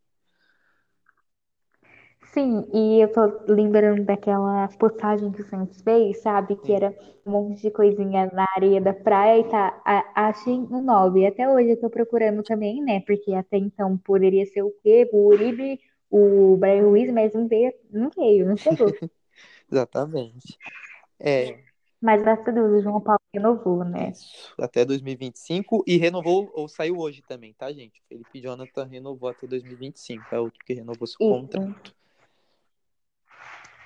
Sim, 2.34 2.66
e 2.74 3.02
eu 3.02 3.12
tô 3.12 3.44
lembrando 3.52 4.06
daquela 4.06 4.68
postagem 4.80 5.32
que 5.32 5.42
o 5.42 5.50
Santos 5.50 5.82
fez, 5.82 6.22
sabe? 6.22 6.56
Que 6.56 6.72
era 6.72 6.96
um 7.26 7.32
monte 7.32 7.62
de 7.62 7.72
coisinha 7.72 8.30
na 8.32 8.46
areia 8.56 8.80
da 8.80 8.94
praia 8.94 9.40
e 9.40 9.50
tá. 9.50 9.82
A, 9.86 10.30
achei 10.30 10.54
um 10.54 10.82
nove. 10.82 11.26
Até 11.26 11.50
hoje 11.50 11.72
eu 11.72 11.80
tô 11.80 11.90
procurando 11.90 12.42
também, 12.42 12.82
né? 12.82 13.02
Porque 13.02 13.34
até 13.34 13.58
então 13.58 13.98
poderia 13.98 14.46
ser 14.46 14.62
o 14.62 14.72
quê? 14.82 15.10
O 15.12 15.28
Uribe, 15.28 15.80
o 16.10 16.56
Brian 16.56 16.84
Ruiz, 16.84 17.12
mas 17.12 17.34
não 17.34 17.48
veio, 17.48 17.74
não 17.92 18.10
veio, 18.16 18.46
não 18.46 18.56
chegou. 18.56 18.94
Exatamente. 19.70 20.58
É, 21.20 21.71
Mas 22.02 22.22
graças 22.22 22.48
a 22.48 22.52
Deus 22.52 22.72
o 22.72 22.82
João 22.82 23.00
Paulo 23.00 23.20
renovou, 23.32 23.86
né? 23.86 24.10
Isso, 24.10 24.54
até 24.60 24.84
2025 24.84 25.84
e 25.86 25.98
renovou, 25.98 26.52
ou 26.56 26.68
saiu 26.68 26.98
hoje 26.98 27.22
também, 27.22 27.54
tá, 27.54 27.72
gente? 27.72 28.02
O 28.02 28.04
Felipe 28.10 28.42
Jonathan 28.42 28.86
renovou 28.86 29.30
até 29.30 29.46
2025, 29.46 30.24
é 30.32 30.40
outro 30.40 30.60
que 30.66 30.74
renovou 30.74 31.06
seu 31.06 31.18
Isso. 31.20 31.42
contrato. 31.42 31.96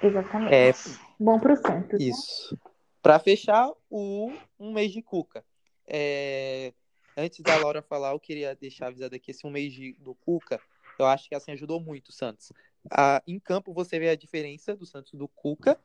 Exatamente. 0.01 0.53
É, 0.53 0.71
Bom 1.19 1.39
pro 1.39 1.55
Santos, 1.57 1.99
né? 1.99 2.07
isso. 2.07 2.57
Pra 3.01 3.19
fechar, 3.19 3.69
o 3.89 4.31
um 4.59 4.73
mês 4.73 4.91
de 4.91 5.01
Cuca. 5.01 5.43
É, 5.85 6.73
antes 7.17 7.41
da 7.41 7.57
Laura 7.57 7.81
falar, 7.81 8.11
eu 8.11 8.19
queria 8.19 8.55
deixar 8.55 8.87
avisado 8.87 9.15
aqui 9.15 9.31
esse 9.31 9.45
um 9.45 9.51
mês 9.51 9.73
de, 9.73 9.93
do 9.99 10.15
Cuca, 10.15 10.59
eu 10.97 11.05
acho 11.05 11.27
que 11.27 11.35
assim 11.35 11.51
ajudou 11.51 11.79
muito 11.81 12.09
o 12.09 12.13
Santos. 12.13 12.51
Ah, 12.89 13.21
em 13.27 13.39
campo 13.39 13.73
você 13.73 13.99
vê 13.99 14.09
a 14.09 14.15
diferença 14.15 14.75
do 14.75 14.85
Santos 14.85 15.13
do 15.13 15.27
Cuca 15.27 15.79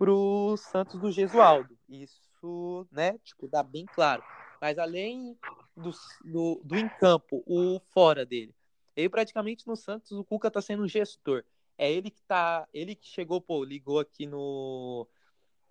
pro 0.00 0.56
Santos 0.56 0.98
do 0.98 1.12
Gesualdo. 1.12 1.78
Isso, 1.86 2.88
né, 2.90 3.18
tipo, 3.22 3.46
dá 3.46 3.62
bem 3.62 3.84
claro. 3.84 4.22
Mas 4.58 4.78
além 4.78 5.38
do, 5.76 5.90
do, 6.24 6.60
do 6.64 6.74
em 6.74 6.88
campo, 6.88 7.42
o 7.46 7.78
fora 7.92 8.24
dele. 8.24 8.54
Ele 8.96 9.10
praticamente 9.10 9.66
no 9.66 9.76
Santos, 9.76 10.12
o 10.12 10.24
Cuca 10.24 10.50
tá 10.50 10.62
sendo 10.62 10.88
gestor. 10.88 11.44
É 11.76 11.92
ele 11.92 12.10
que 12.10 12.22
tá. 12.22 12.66
Ele 12.72 12.94
que 12.94 13.06
chegou, 13.06 13.42
pô, 13.42 13.62
ligou 13.62 13.98
aqui 13.98 14.26
no, 14.26 15.06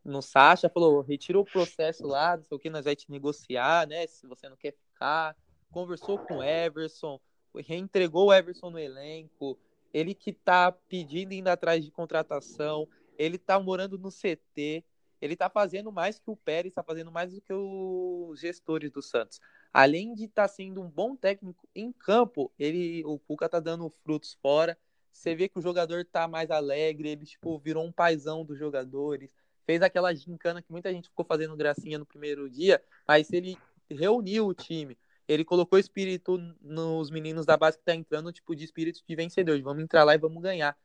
no 0.06 0.22
Sacha, 0.22 0.70
falou: 0.70 1.02
retira 1.02 1.40
o 1.40 1.46
processo 1.46 2.06
lá, 2.06 2.38
não 2.38 2.44
sei 2.44 2.56
o 2.56 2.60
que, 2.60 2.70
nós 2.70 2.86
vai 2.86 2.96
te 2.96 3.10
negociar, 3.10 3.88
né? 3.88 4.06
Se 4.06 4.28
você 4.28 4.48
não 4.48 4.56
quer 4.56 4.74
ficar. 4.74 5.36
Conversou 5.72 6.20
com 6.20 6.38
o 6.38 6.44
Everson, 6.44 7.20
reentregou 7.56 8.28
o 8.28 8.34
Everson 8.34 8.70
no 8.70 8.80
elenco. 8.80 9.58
Ele 9.92 10.14
que 10.14 10.34
tá 10.34 10.72
pedindo 10.72 11.34
indo 11.34 11.48
atrás 11.48 11.84
de 11.84 11.90
contratação. 11.90 12.88
Ele 13.20 13.38
tá 13.38 13.60
morando 13.60 14.00
no 14.00 14.10
CT. 14.10 14.84
Ele 15.22 15.36
tá 15.36 15.50
fazendo 15.50 15.92
mais 15.92 16.18
que 16.18 16.32
o 16.32 16.36
Pérez, 16.36 16.74
tá 16.74 16.82
fazendo 16.82 17.12
mais 17.12 17.34
do 17.34 17.42
que 17.42 17.54
os 17.54 18.40
gestores 18.40 18.90
do 18.90 19.02
Santos. 19.04 19.40
Além 19.72 20.16
de 20.16 20.24
estar 20.24 20.44
tá 20.44 20.48
sendo 20.48 20.82
um 20.82 20.90
bom 20.90 21.16
técnico 21.16 21.70
em 21.76 21.92
campo, 21.92 22.52
ele, 22.58 23.04
o 23.06 23.20
Cuca 23.20 23.48
tá 23.48 23.60
dando 23.60 23.90
frutos 24.04 24.34
fora 24.42 24.76
você 25.12 25.36
vê 25.36 25.50
que 25.50 25.60
o 25.60 25.62
jogador 25.62 26.06
tá 26.06 26.28
mais 26.28 26.50
alegre, 26.50 27.10
ele, 27.10 27.26
tipo, 27.26 27.60
virou 27.60 27.86
um 27.86 27.92
paizão 27.92 28.46
dos 28.46 28.58
jogadores, 28.58 29.36
fez 29.66 29.82
aquela 29.82 30.14
gincana 30.14 30.62
que 30.62 30.72
muita 30.72 30.92
gente 30.92 31.10
ficou 31.10 31.26
fazendo 31.26 31.56
gracinha 31.56 32.00
no 32.00 32.06
primeiro 32.06 32.50
dia, 32.50 32.82
mas 33.08 33.32
ele 33.34 33.58
reuniu 33.90 34.48
o 34.48 34.54
time, 34.54 34.98
ele 35.28 35.44
colocou 35.44 35.78
espírito 35.78 36.38
nos 36.62 37.12
meninos 37.12 37.46
da 37.46 37.58
base 37.58 37.78
que 37.78 37.84
tá 37.84 37.94
entrando, 37.94 38.32
tipo, 38.32 38.56
de 38.56 38.64
espírito 38.64 39.02
de 39.06 39.16
vencedor, 39.16 39.58
de 39.58 39.64
vamos 39.64 39.84
entrar 39.84 40.04
lá 40.04 40.16
e 40.16 40.18
vamos 40.18 40.42
ganhar. 40.42 40.78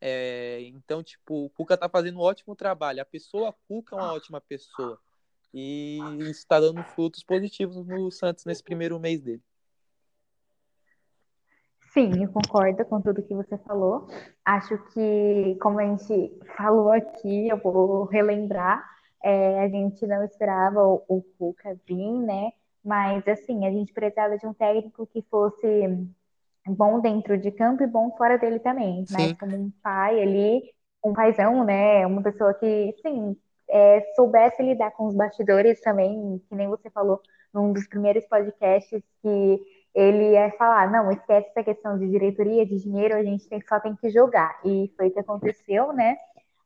É, 0.00 0.60
então, 0.62 1.02
tipo, 1.02 1.46
o 1.46 1.50
Cuca 1.50 1.76
tá 1.76 1.88
fazendo 1.88 2.18
um 2.18 2.22
ótimo 2.22 2.54
trabalho. 2.54 3.00
A 3.00 3.04
pessoa 3.04 3.54
Cuca 3.66 3.96
é 3.96 3.98
uma 3.98 4.12
ótima 4.12 4.40
pessoa. 4.40 4.98
E 5.52 5.98
está 6.30 6.60
dando 6.60 6.82
frutos 6.82 7.22
positivos 7.22 7.76
no 7.86 8.10
Santos 8.10 8.44
nesse 8.44 8.62
primeiro 8.62 8.98
mês 9.00 9.22
dele. 9.22 9.42
Sim, 11.92 12.22
eu 12.22 12.30
concordo 12.30 12.84
com 12.84 13.00
tudo 13.00 13.22
que 13.22 13.34
você 13.34 13.56
falou. 13.58 14.06
Acho 14.44 14.76
que, 14.92 15.56
como 15.62 15.80
a 15.80 15.84
gente 15.84 16.38
falou 16.54 16.92
aqui, 16.92 17.48
eu 17.48 17.56
vou 17.56 18.04
relembrar, 18.04 18.84
é, 19.24 19.60
a 19.60 19.68
gente 19.68 20.06
não 20.06 20.22
esperava 20.22 20.86
o, 20.86 21.02
o 21.08 21.22
Cuca 21.38 21.74
vir, 21.86 22.20
né? 22.20 22.52
Mas, 22.84 23.26
assim, 23.26 23.66
a 23.66 23.70
gente 23.70 23.94
precisava 23.94 24.36
de 24.36 24.46
um 24.46 24.52
técnico 24.52 25.06
que 25.06 25.22
fosse 25.22 25.66
bom 26.74 27.00
dentro 27.00 27.38
de 27.38 27.50
campo 27.52 27.82
e 27.82 27.86
bom 27.86 28.10
fora 28.16 28.38
dele 28.38 28.58
também, 28.60 29.06
né? 29.10 29.30
Como 29.38 29.56
um 29.56 29.70
pai 29.82 30.20
ali, 30.22 30.62
um 31.04 31.12
paizão, 31.12 31.64
né? 31.64 32.06
Uma 32.06 32.22
pessoa 32.22 32.54
que, 32.54 32.94
sim, 33.02 33.36
é, 33.70 34.00
soubesse 34.14 34.62
lidar 34.62 34.90
com 34.92 35.06
os 35.06 35.14
bastidores 35.14 35.80
também, 35.80 36.40
que 36.48 36.54
nem 36.54 36.68
você 36.68 36.90
falou 36.90 37.20
num 37.52 37.72
dos 37.72 37.86
primeiros 37.88 38.24
podcasts, 38.26 39.02
que 39.22 39.60
ele 39.94 40.32
ia 40.32 40.52
falar, 40.58 40.90
não, 40.90 41.10
esquece 41.10 41.48
essa 41.50 41.64
questão 41.64 41.98
de 41.98 42.08
diretoria, 42.08 42.66
de 42.66 42.78
dinheiro, 42.82 43.14
a 43.16 43.22
gente 43.22 43.48
tem, 43.48 43.60
só 43.66 43.80
tem 43.80 43.96
que 43.96 44.10
jogar. 44.10 44.60
E 44.64 44.92
foi 44.96 45.08
o 45.08 45.10
que 45.10 45.20
aconteceu, 45.20 45.92
né? 45.92 46.16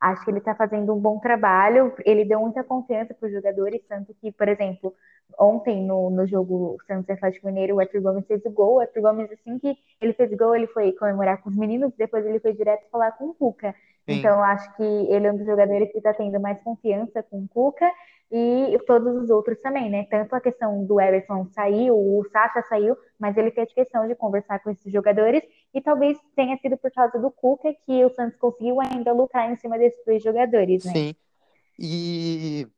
Acho 0.00 0.24
que 0.24 0.30
ele 0.30 0.38
está 0.38 0.54
fazendo 0.54 0.94
um 0.94 0.98
bom 0.98 1.18
trabalho, 1.18 1.94
ele 2.06 2.24
deu 2.24 2.40
muita 2.40 2.64
confiança 2.64 3.12
para 3.12 3.26
os 3.26 3.32
jogadores, 3.32 3.82
tanto 3.86 4.14
que, 4.14 4.32
por 4.32 4.48
exemplo, 4.48 4.94
ontem 5.38 5.84
no, 5.84 6.08
no 6.10 6.26
jogo 6.26 6.78
Santos 6.86 7.08
e 7.08 7.12
Atlético 7.12 7.46
Mineiro, 7.46 7.76
o 7.76 7.80
Arthur 7.80 8.00
Gomes 8.00 8.26
fez 8.26 8.42
o 8.46 8.50
gol, 8.50 8.76
o 8.76 8.80
Arthur 8.80 9.02
Gomes, 9.02 9.30
assim 9.30 9.58
que 9.58 9.76
ele 10.00 10.14
fez 10.14 10.32
o 10.32 10.36
gol, 10.36 10.56
ele 10.56 10.66
foi 10.68 10.92
comemorar 10.92 11.42
com 11.42 11.50
os 11.50 11.56
meninos, 11.56 11.92
depois 11.98 12.24
ele 12.24 12.40
foi 12.40 12.54
direto 12.54 12.88
falar 12.90 13.12
com 13.12 13.26
o 13.26 13.34
Cuca. 13.34 13.74
Então, 14.08 14.42
acho 14.42 14.74
que 14.76 14.82
ele 14.82 15.26
é 15.26 15.32
um 15.32 15.36
dos 15.36 15.46
jogadores 15.46 15.92
que 15.92 15.98
está 15.98 16.12
tendo 16.14 16.40
mais 16.40 16.60
confiança 16.62 17.22
com 17.22 17.44
o 17.44 17.48
Cuca 17.48 17.88
e 18.30 18.78
todos 18.86 19.24
os 19.24 19.28
outros 19.28 19.60
também, 19.60 19.90
né? 19.90 20.06
Tanto 20.08 20.34
a 20.34 20.40
questão 20.40 20.84
do 20.84 21.00
Everton 21.00 21.46
sair, 21.52 21.90
o 21.90 22.24
Sacha 22.30 22.62
saiu, 22.68 22.96
mas 23.18 23.36
ele 23.36 23.50
fez 23.50 23.72
questão 23.72 24.06
de 24.06 24.14
conversar 24.14 24.60
com 24.60 24.70
esses 24.70 24.92
jogadores 24.92 25.42
e 25.74 25.80
talvez 25.80 26.16
tenha 26.36 26.56
sido 26.58 26.76
por 26.76 26.92
causa 26.92 27.18
do 27.18 27.30
Cuca 27.30 27.74
que 27.84 28.04
o 28.04 28.14
Santos 28.14 28.38
conseguiu 28.38 28.80
ainda 28.80 29.12
lutar 29.12 29.50
em 29.50 29.56
cima 29.56 29.76
desses 29.76 30.04
dois 30.04 30.22
jogadores, 30.22 30.84
né? 30.84 30.92
Sim. 30.92 31.14
E 31.76 32.68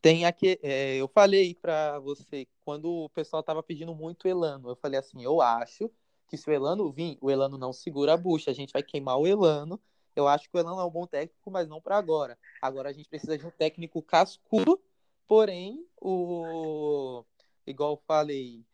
tem 0.00 0.24
aqui, 0.24 0.58
é, 0.62 0.96
eu 0.96 1.08
falei 1.08 1.54
para 1.54 1.98
você 1.98 2.46
quando 2.64 3.04
o 3.04 3.10
pessoal 3.10 3.42
tava 3.42 3.62
pedindo 3.62 3.94
muito 3.94 4.26
Elano, 4.26 4.70
eu 4.70 4.76
falei 4.76 4.98
assim, 4.98 5.22
eu 5.22 5.42
acho 5.42 5.90
que 6.26 6.38
se 6.38 6.48
o 6.48 6.52
Elano 6.52 6.90
vir, 6.90 7.18
o 7.20 7.30
Elano 7.30 7.58
não 7.58 7.72
segura 7.72 8.14
a 8.14 8.16
bucha, 8.16 8.50
a 8.50 8.54
gente 8.54 8.72
vai 8.72 8.82
queimar 8.82 9.18
o 9.18 9.26
Elano 9.26 9.78
eu 10.20 10.28
acho 10.28 10.48
que 10.48 10.56
o 10.56 10.60
Elano 10.60 10.80
é 10.80 10.84
um 10.84 10.90
bom 10.90 11.06
técnico, 11.06 11.50
mas 11.50 11.68
não 11.68 11.80
para 11.80 11.96
agora. 11.96 12.38
Agora 12.60 12.90
a 12.90 12.92
gente 12.92 13.08
precisa 13.08 13.36
de 13.36 13.46
um 13.46 13.50
técnico 13.50 14.02
cascudo, 14.02 14.80
porém, 15.26 15.86
o 16.00 17.24
igual 17.66 17.92
eu 17.92 18.02
falei, 18.06 18.64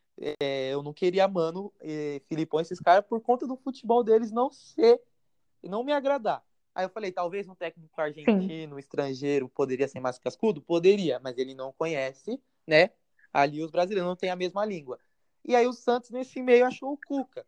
é, 0.40 0.72
eu 0.72 0.82
não 0.82 0.92
queria 0.92 1.28
Mano, 1.28 1.72
e 1.82 2.22
Filipão, 2.28 2.60
esses 2.60 2.80
caras, 2.80 3.04
por 3.06 3.20
conta 3.20 3.46
do 3.46 3.56
futebol 3.56 4.02
deles 4.02 4.30
não 4.30 4.50
ser, 4.50 5.00
não 5.62 5.84
me 5.84 5.92
agradar. 5.92 6.42
Aí 6.74 6.84
eu 6.84 6.90
falei, 6.90 7.10
talvez 7.10 7.48
um 7.48 7.54
técnico 7.54 7.98
argentino, 8.00 8.74
Sim. 8.74 8.80
estrangeiro, 8.80 9.48
poderia 9.48 9.88
ser 9.88 10.00
mais 10.00 10.18
cascudo? 10.18 10.60
Poderia, 10.60 11.18
mas 11.18 11.38
ele 11.38 11.54
não 11.54 11.72
conhece, 11.72 12.40
né? 12.66 12.90
Ali 13.32 13.62
os 13.62 13.70
brasileiros 13.70 14.08
não 14.08 14.16
têm 14.16 14.30
a 14.30 14.36
mesma 14.36 14.64
língua. 14.64 14.98
E 15.44 15.54
aí 15.54 15.66
o 15.66 15.72
Santos, 15.72 16.10
nesse 16.10 16.42
meio, 16.42 16.66
achou 16.66 16.92
o 16.92 16.98
Cuca. 16.98 17.46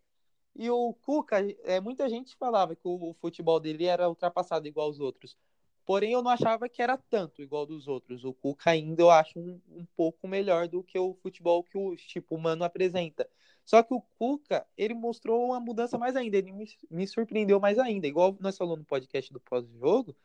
E 0.59 0.69
o 0.69 0.93
Cuca, 0.93 1.37
é, 1.63 1.81
muita 1.81 2.09
gente 2.09 2.35
falava 2.35 2.75
que 2.75 2.83
o 2.83 3.15
futebol 3.21 3.61
dele 3.61 3.85
era 3.85 4.09
ultrapassado 4.09 4.67
igual 4.67 4.89
aos 4.89 4.99
outros. 4.99 5.39
Porém, 5.87 6.13
eu 6.13 6.21
não 6.21 6.33
achava 6.33 6.69
que 6.69 6.83
era 6.83 6.99
tanto 6.99 7.41
igual 7.41 7.65
dos 7.65 7.87
outros. 7.87 8.25
O 8.25 8.35
Cuca 8.35 8.71
ainda 8.71 9.01
eu 9.01 9.09
acho 9.09 9.39
um, 9.39 9.61
um 9.71 9.87
pouco 9.97 10.27
melhor 10.27 10.67
do 10.67 10.83
que 10.83 10.99
o 10.99 11.15
futebol 11.23 11.63
que 11.63 11.79
o 11.79 11.95
tipo 11.95 12.35
o 12.35 12.41
Mano 12.41 12.65
apresenta. 12.65 13.31
Só 13.65 13.85
que 13.85 13.95
o 13.95 14.01
Cuca, 14.19 14.67
ele 14.77 14.95
mostrou 14.95 15.47
uma 15.47 15.61
mudança 15.61 15.97
mais 15.97 16.17
ainda, 16.17 16.37
ele 16.37 16.51
me, 16.53 16.67
me 16.91 17.07
surpreendeu 17.07 17.61
mais 17.61 17.79
ainda. 17.79 18.09
Igual 18.09 18.37
nós 18.41 18.59
falamos 18.59 18.81
no 18.81 18.85
podcast 18.85 19.33
do 19.33 19.39
pós-jogo, 19.39 20.17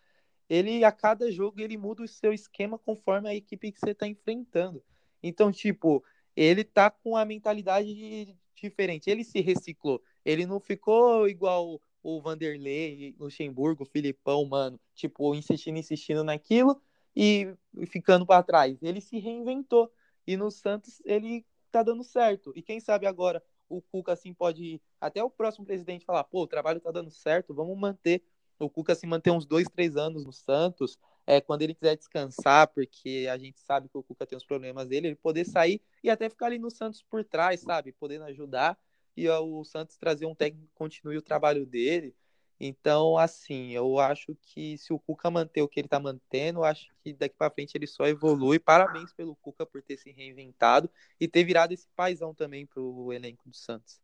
ele 0.50 0.84
a 0.84 0.92
cada 0.92 1.32
jogo 1.32 1.62
ele 1.62 1.78
muda 1.78 2.02
o 2.02 2.08
seu 2.08 2.34
esquema 2.34 2.80
conforme 2.80 3.30
a 3.30 3.36
equipe 3.36 3.72
que 3.72 3.80
você 3.80 3.92
está 3.92 4.08
enfrentando. 4.08 4.84
Então, 5.22 5.52
tipo, 5.52 6.04
ele 6.36 6.64
tá 6.64 6.90
com 6.90 7.16
a 7.16 7.24
mentalidade 7.24 8.36
diferente. 8.56 9.10
Ele 9.10 9.24
se 9.24 9.40
reciclou. 9.42 10.02
Ele 10.26 10.46
não 10.46 10.60
ficou 10.60 11.28
igual 11.28 11.82
o 12.02 12.22
Vanderlei, 12.22 13.16
Luxemburgo, 13.20 13.84
o 13.84 13.86
Filipão, 13.86 14.46
mano, 14.46 14.80
tipo, 14.94 15.34
insistindo, 15.34 15.78
insistindo 15.78 16.24
naquilo 16.24 16.82
e 17.16 17.56
ficando 17.88 18.26
para 18.26 18.44
trás. 18.44 18.82
Ele 18.82 19.00
se 19.00 19.20
reinventou. 19.20 19.92
E 20.26 20.38
no 20.38 20.50
Santos 20.50 21.02
ele 21.06 21.46
tá 21.72 21.84
dando 21.84 22.04
certo. 22.04 22.54
E 22.56 22.62
quem 22.62 22.80
sabe 22.80 23.06
agora 23.06 23.44
o 23.68 23.82
Cuca 23.82 24.14
assim 24.14 24.34
pode 24.34 24.82
até 25.00 25.24
o 25.24 25.30
próximo 25.30 25.66
presidente 25.66 26.06
falar, 26.06 26.24
pô, 26.24 26.44
o 26.44 26.48
trabalho 26.48 26.80
tá 26.80 26.92
dando 26.92 27.10
certo, 27.10 27.54
vamos 27.54 27.78
manter 27.78 28.24
o 28.60 28.70
Cuca 28.70 28.96
se 28.96 29.06
manter 29.06 29.32
uns 29.32 29.46
dois, 29.46 29.68
três 29.68 29.98
anos 29.98 30.26
no 30.26 30.32
Santos, 30.32 30.98
é, 31.26 31.42
quando 31.42 31.64
ele 31.64 31.74
quiser 31.74 31.98
descansar, 31.98 32.68
porque 32.68 33.28
a 33.30 33.38
gente 33.38 33.60
sabe 33.60 33.90
que 33.90 33.98
o 33.98 34.04
Cuca 34.04 34.26
tem 34.26 34.38
os 34.38 34.46
problemas 34.46 34.88
dele, 34.88 35.08
ele 35.08 35.16
poder 35.16 35.46
sair 35.46 35.82
e 36.04 36.10
até 36.10 36.30
ficar 36.30 36.48
ali 36.48 36.60
no 36.60 36.70
Santos 36.70 37.02
por 37.02 37.24
trás, 37.24 37.62
sabe, 37.62 37.92
podendo 37.92 38.26
ajudar 38.26 38.78
e 39.16 39.30
o 39.30 39.64
Santos 39.64 39.98
trazer 39.98 40.26
um 40.26 40.36
técnico 40.36 40.68
que 40.68 40.76
continue 40.76 41.18
o 41.18 41.22
trabalho 41.22 41.66
dele. 41.66 42.16
Então, 42.60 43.18
assim, 43.18 43.72
eu 43.72 44.00
acho 44.00 44.38
que 44.42 44.78
se 44.78 44.94
o 44.94 45.00
Cuca 45.00 45.30
manter 45.30 45.62
o 45.62 45.68
que 45.68 45.80
ele 45.80 45.88
está 45.88 46.00
mantendo, 46.00 46.60
eu 46.60 46.64
acho 46.64 46.88
que 47.04 47.14
daqui 47.14 47.36
para 47.38 47.52
frente 47.52 47.76
ele 47.76 47.88
só 47.88 48.08
evolui. 48.08 48.58
Parabéns 48.58 49.12
pelo 49.12 49.36
Cuca 49.36 49.66
por 49.66 49.82
ter 49.82 49.98
se 49.98 50.12
reinventado 50.12 50.90
e 51.20 51.28
ter 51.28 51.44
virado 51.44 51.74
esse 51.74 51.88
paizão 51.96 52.34
também 52.34 52.66
para 52.66 52.82
o 52.82 53.12
elenco 53.12 53.50
do 53.50 53.56
Santos. 53.56 54.00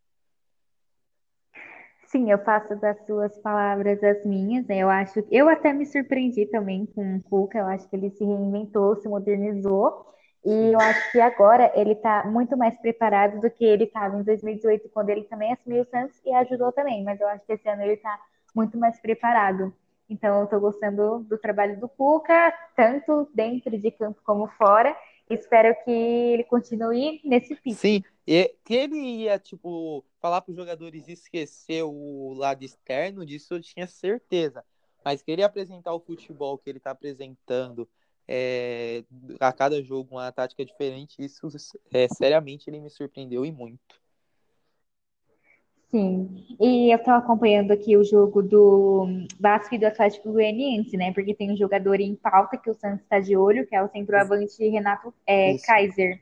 Sim, 2.08 2.32
eu 2.32 2.44
faço 2.44 2.76
das 2.78 2.98
suas 3.06 3.38
palavras 3.38 4.04
as 4.04 4.26
minhas. 4.26 4.66
Né? 4.66 4.80
Eu 4.80 4.90
acho, 4.90 5.24
eu 5.32 5.48
até 5.48 5.72
me 5.72 5.86
surpreendi 5.86 6.46
também 6.48 6.86
com 6.88 7.18
o 7.18 7.24
Cuca. 7.24 7.60
Eu 7.60 7.68
acho 7.68 7.88
que 7.88 7.96
ele 7.96 8.10
se 8.10 8.26
reinventou, 8.26 8.96
se 8.98 9.08
modernizou 9.08 10.10
e 10.46 10.74
eu 10.74 10.80
acho 10.80 11.12
que 11.12 11.20
agora 11.20 11.72
ele 11.76 11.92
está 11.92 12.24
muito 12.26 12.56
mais 12.56 12.78
preparado 12.80 13.42
do 13.42 13.50
que 13.50 13.66
ele 13.66 13.84
estava 13.84 14.18
em 14.18 14.24
2018, 14.24 14.90
quando 14.90 15.10
ele 15.10 15.24
também 15.24 15.52
assumiu 15.52 15.84
o 15.84 15.90
Santos 15.90 16.20
e 16.26 16.32
ajudou 16.34 16.72
também. 16.72 17.04
Mas 17.04 17.20
eu 17.20 17.28
acho 17.28 17.46
que 17.46 17.54
esse 17.54 17.68
ano 17.68 17.82
ele 17.82 17.94
está 17.94 18.18
muito 18.56 18.78
mais 18.78 19.00
preparado. 19.00 19.74
Então 20.10 20.40
eu 20.40 20.44
estou 20.46 20.60
gostando 20.60 21.20
do 21.20 21.38
trabalho 21.38 21.80
do 21.80 21.88
Cuca, 21.90 22.54
tanto 22.76 23.30
dentro 23.34 23.78
de 23.78 23.92
campo 23.92 24.22
como 24.24 24.48
fora. 24.48 24.96
Espero 25.30 25.76
que 25.84 25.92
ele 25.92 26.44
continue 26.46 27.22
nesse 27.24 27.56
pique. 27.56 27.76
Sim, 27.76 28.04
e 28.26 28.56
que 28.66 28.74
ele 28.74 28.98
ia, 28.98 29.38
tipo, 29.38 30.04
falar 30.20 30.42
para 30.42 30.52
os 30.52 30.58
jogadores 30.58 31.08
esquecer 31.08 31.84
o 31.84 32.34
lado 32.34 32.64
externo, 32.64 33.26
disso 33.26 33.54
eu 33.54 33.62
tinha 33.62 33.86
certeza. 33.86 34.64
Mas 35.06 35.22
que 35.22 35.32
ele 35.32 35.44
apresentar 35.44 35.94
o 35.94 36.00
futebol 36.00 36.58
que 36.58 36.70
ele 36.70 36.80
está 36.80 36.92
apresentando, 36.92 37.88
é, 38.32 39.04
a 39.40 39.52
cada 39.52 39.82
jogo 39.82 40.10
uma 40.12 40.32
tática 40.32 40.64
diferente, 40.64 41.18
isso 41.20 41.48
é, 41.92 42.08
seriamente 42.08 42.70
ele 42.70 42.80
me 42.80 42.90
surpreendeu 42.90 43.44
e 43.44 43.52
muito. 43.52 44.00
Sim, 45.90 46.46
e 46.60 46.94
eu 46.94 46.98
estava 46.98 47.18
acompanhando 47.18 47.72
aqui 47.72 47.98
o 47.98 48.04
jogo 48.04 48.44
do 48.44 49.08
Vasco 49.40 49.74
e 49.74 49.80
do 49.80 49.88
Atlético 49.88 50.32
Goianiense, 50.32 50.96
né? 50.96 51.12
Porque 51.12 51.34
tem 51.34 51.52
um 51.52 51.58
jogador 51.58 52.00
em 52.00 52.14
pauta 52.14 52.56
que 52.56 52.70
o 52.70 52.76
Santos 52.76 53.02
está 53.02 53.20
de 53.20 53.36
olho, 53.36 53.66
que 53.66 53.76
é 53.76 53.82
o 53.82 53.90
centroavante 53.90 54.64
Renato 54.70 55.12
é, 55.26 55.58
Kaiser. 55.58 56.22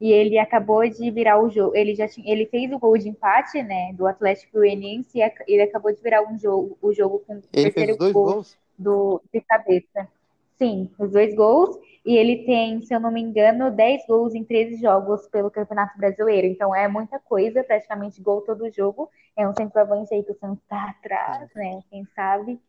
E 0.00 0.10
ele 0.10 0.36
acabou 0.36 0.82
de 0.88 1.08
virar 1.12 1.40
o 1.40 1.48
jogo. 1.48 1.76
Ele 1.76 1.94
já 1.94 2.08
tinha, 2.08 2.28
ele 2.28 2.46
fez 2.46 2.72
o 2.72 2.78
gol 2.80 2.98
de 2.98 3.08
empate, 3.08 3.62
né? 3.62 3.92
Do 3.92 4.08
Atlético 4.08 4.58
Goianiense 4.58 5.20
e 5.20 5.22
ele 5.46 5.62
acabou 5.62 5.94
de 5.94 6.02
virar 6.02 6.28
um 6.28 6.36
jogo, 6.36 6.76
o 6.82 6.92
jogo 6.92 7.20
com 7.20 7.34
o 7.34 7.42
ele 7.52 7.70
terceiro 7.70 7.86
fez 7.86 7.96
dois 7.96 8.12
gol 8.12 8.24
gols? 8.24 8.58
do 8.76 9.22
de 9.32 9.40
cabeça. 9.42 10.08
Sim, 10.56 10.90
os 10.98 11.10
dois 11.10 11.34
gols. 11.34 11.76
E 12.04 12.16
ele 12.16 12.44
tem, 12.44 12.82
se 12.82 12.94
eu 12.94 13.00
não 13.00 13.10
me 13.10 13.20
engano, 13.20 13.70
10 13.70 14.06
gols 14.06 14.34
em 14.34 14.44
13 14.44 14.80
jogos 14.80 15.26
pelo 15.28 15.50
Campeonato 15.50 15.96
Brasileiro. 15.96 16.46
Então 16.46 16.74
é 16.74 16.86
muita 16.86 17.18
coisa, 17.18 17.64
praticamente 17.64 18.20
gol 18.20 18.42
todo 18.42 18.70
jogo. 18.70 19.10
É 19.34 19.48
um 19.48 19.54
centroavante 19.54 20.14
aí 20.14 20.22
que 20.22 20.32
o 20.32 20.38
Santos 20.38 20.62
tá 20.68 20.90
atrás, 20.90 21.48
né? 21.54 21.80
Quem 21.90 22.04
sabe. 22.14 22.60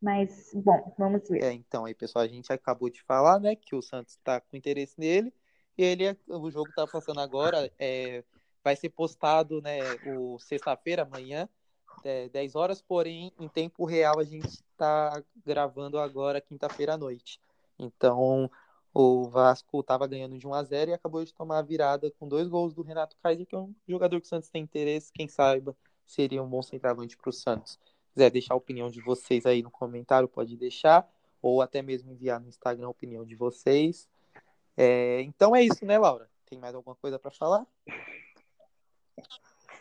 Mas, 0.00 0.50
bom, 0.54 0.94
vamos 0.98 1.26
ver. 1.30 1.42
É, 1.42 1.52
então, 1.52 1.86
aí, 1.86 1.94
pessoal, 1.94 2.22
a 2.22 2.28
gente 2.28 2.52
acabou 2.52 2.90
de 2.90 3.02
falar, 3.02 3.40
né, 3.40 3.56
que 3.56 3.74
o 3.74 3.80
Santos 3.80 4.18
tá 4.22 4.38
com 4.38 4.54
interesse 4.54 5.00
nele. 5.00 5.32
E 5.78 5.82
ele, 5.82 6.16
o 6.28 6.50
jogo 6.50 6.70
tá 6.76 6.86
passando 6.86 7.20
agora, 7.20 7.72
é, 7.78 8.22
vai 8.62 8.76
ser 8.76 8.90
postado, 8.90 9.62
né, 9.62 9.78
o 10.14 10.38
sexta-feira, 10.38 11.02
amanhã, 11.02 11.48
é, 12.02 12.28
10 12.28 12.54
horas, 12.54 12.82
porém, 12.82 13.32
em 13.38 13.48
tempo 13.48 13.84
real, 13.84 14.18
a 14.18 14.24
gente 14.24 14.46
está 14.48 15.22
gravando 15.44 15.98
agora, 15.98 16.40
quinta-feira 16.40 16.94
à 16.94 16.96
noite. 16.96 17.40
Então, 17.78 18.50
o 18.92 19.28
Vasco 19.28 19.80
estava 19.80 20.06
ganhando 20.06 20.38
de 20.38 20.46
1 20.46 20.54
a 20.54 20.62
0 20.62 20.90
e 20.90 20.94
acabou 20.94 21.24
de 21.24 21.34
tomar 21.34 21.58
a 21.58 21.62
virada 21.62 22.10
com 22.12 22.28
dois 22.28 22.48
gols 22.48 22.72
do 22.72 22.82
Renato 22.82 23.16
Kaiser, 23.22 23.46
que 23.46 23.54
é 23.54 23.58
um 23.58 23.74
jogador 23.88 24.20
que 24.20 24.26
o 24.26 24.28
Santos 24.28 24.48
tem 24.48 24.62
interesse, 24.62 25.12
quem 25.12 25.26
saiba, 25.26 25.76
seria 26.06 26.42
um 26.42 26.48
bom 26.48 26.62
centroavante 26.62 27.16
para 27.16 27.30
o 27.30 27.32
Santos. 27.32 27.72
Se 27.72 28.12
quiser 28.12 28.30
deixar 28.30 28.54
a 28.54 28.56
opinião 28.56 28.90
de 28.90 29.00
vocês 29.00 29.44
aí 29.46 29.62
no 29.62 29.70
comentário, 29.70 30.28
pode 30.28 30.56
deixar, 30.56 31.08
ou 31.42 31.60
até 31.60 31.82
mesmo 31.82 32.12
enviar 32.12 32.40
no 32.40 32.48
Instagram 32.48 32.86
a 32.86 32.90
opinião 32.90 33.24
de 33.24 33.34
vocês. 33.34 34.08
É, 34.76 35.22
então 35.22 35.54
é 35.54 35.62
isso, 35.62 35.84
né, 35.84 35.98
Laura? 35.98 36.30
Tem 36.46 36.58
mais 36.58 36.74
alguma 36.74 36.94
coisa 36.94 37.18
para 37.18 37.30
falar? 37.30 37.66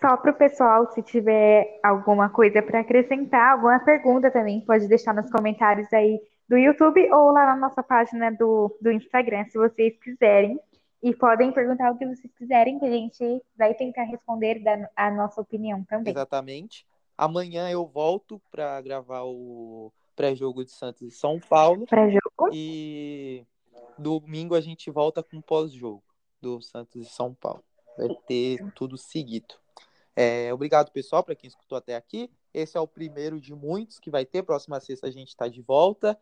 Só 0.03 0.17
para 0.17 0.31
o 0.31 0.35
pessoal, 0.35 0.91
se 0.91 1.01
tiver 1.01 1.79
alguma 1.81 2.29
coisa 2.29 2.61
para 2.61 2.81
acrescentar, 2.81 3.53
alguma 3.53 3.79
pergunta 3.79 4.29
também, 4.29 4.59
pode 4.59 4.85
deixar 4.85 5.13
nos 5.13 5.31
comentários 5.31 5.87
aí 5.93 6.19
do 6.49 6.57
YouTube 6.57 7.09
ou 7.13 7.31
lá 7.31 7.45
na 7.45 7.55
nossa 7.55 7.81
página 7.81 8.29
do, 8.29 8.77
do 8.81 8.91
Instagram, 8.91 9.45
se 9.45 9.57
vocês 9.57 9.97
quiserem. 10.03 10.59
E 11.01 11.15
podem 11.15 11.53
perguntar 11.53 11.89
o 11.89 11.97
que 11.97 12.05
vocês 12.05 12.33
quiserem, 12.37 12.79
que 12.79 12.85
a 12.85 12.91
gente 12.91 13.41
vai 13.57 13.73
tentar 13.75 14.03
responder 14.03 14.61
da, 14.61 14.89
a 14.93 15.09
nossa 15.09 15.39
opinião 15.39 15.85
também. 15.85 16.11
Exatamente. 16.11 16.85
Amanhã 17.17 17.69
eu 17.69 17.85
volto 17.85 18.41
para 18.51 18.81
gravar 18.81 19.23
o 19.23 19.89
pré-jogo 20.17 20.65
de 20.65 20.71
Santos 20.71 21.01
e 21.01 21.11
São 21.11 21.39
Paulo. 21.39 21.85
Pré-jogo. 21.87 22.49
E 22.51 23.45
domingo 23.97 24.53
a 24.53 24.59
gente 24.59 24.91
volta 24.91 25.23
com 25.23 25.37
o 25.37 25.41
pós-jogo 25.41 26.03
do 26.41 26.61
Santos 26.61 26.95
e 26.95 27.05
São 27.05 27.33
Paulo. 27.33 27.63
Vai 27.97 28.09
ter 28.27 28.59
tudo 28.73 28.97
seguido. 28.97 29.62
É, 30.15 30.53
obrigado, 30.53 30.91
pessoal, 30.91 31.23
para 31.23 31.35
quem 31.35 31.47
escutou 31.47 31.77
até 31.77 31.95
aqui. 31.95 32.29
Esse 32.53 32.77
é 32.77 32.79
o 32.79 32.87
primeiro 32.87 33.39
de 33.39 33.53
muitos 33.53 33.99
que 33.99 34.11
vai 34.11 34.25
ter. 34.25 34.43
Próxima 34.43 34.79
sexta 34.79 35.07
a 35.07 35.11
gente 35.11 35.29
está 35.29 35.47
de 35.47 35.61
volta. 35.61 36.19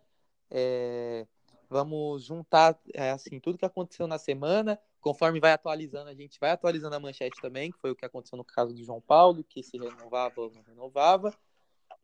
É, 0.49 1.27
vamos 1.69 2.23
juntar 2.23 2.80
é, 2.93 3.12
assim 3.12 3.39
tudo 3.39 3.58
que 3.58 3.65
aconteceu 3.65 4.08
na 4.08 4.17
semana. 4.17 4.80
Conforme 5.01 5.39
vai 5.39 5.51
atualizando, 5.51 6.10
a 6.10 6.13
gente 6.13 6.39
vai 6.39 6.51
atualizando 6.51 6.95
a 6.95 6.99
manchete 6.99 7.41
também, 7.41 7.71
que 7.71 7.80
foi 7.80 7.91
o 7.91 7.95
que 7.95 8.06
aconteceu 8.06 8.38
no 8.38 8.45
caso 8.45 8.73
do 8.73 8.84
João 8.84 9.01
Paulo, 9.01 9.43
que 9.43 9.63
se 9.63 9.77
renovava 9.77 10.39
ou 10.39 10.51
não 10.51 10.62
renovava. 10.62 11.34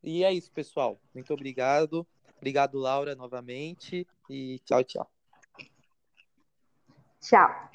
E 0.02 0.24
é 0.24 0.32
isso, 0.32 0.50
pessoal. 0.52 1.00
Muito 1.14 1.32
obrigado. 1.32 2.06
Obrigado, 2.36 2.78
Laura, 2.78 3.14
novamente. 3.14 4.06
E 4.28 4.58
tchau, 4.60 4.84
tchau. 4.84 5.10
Tchau. 7.20 7.70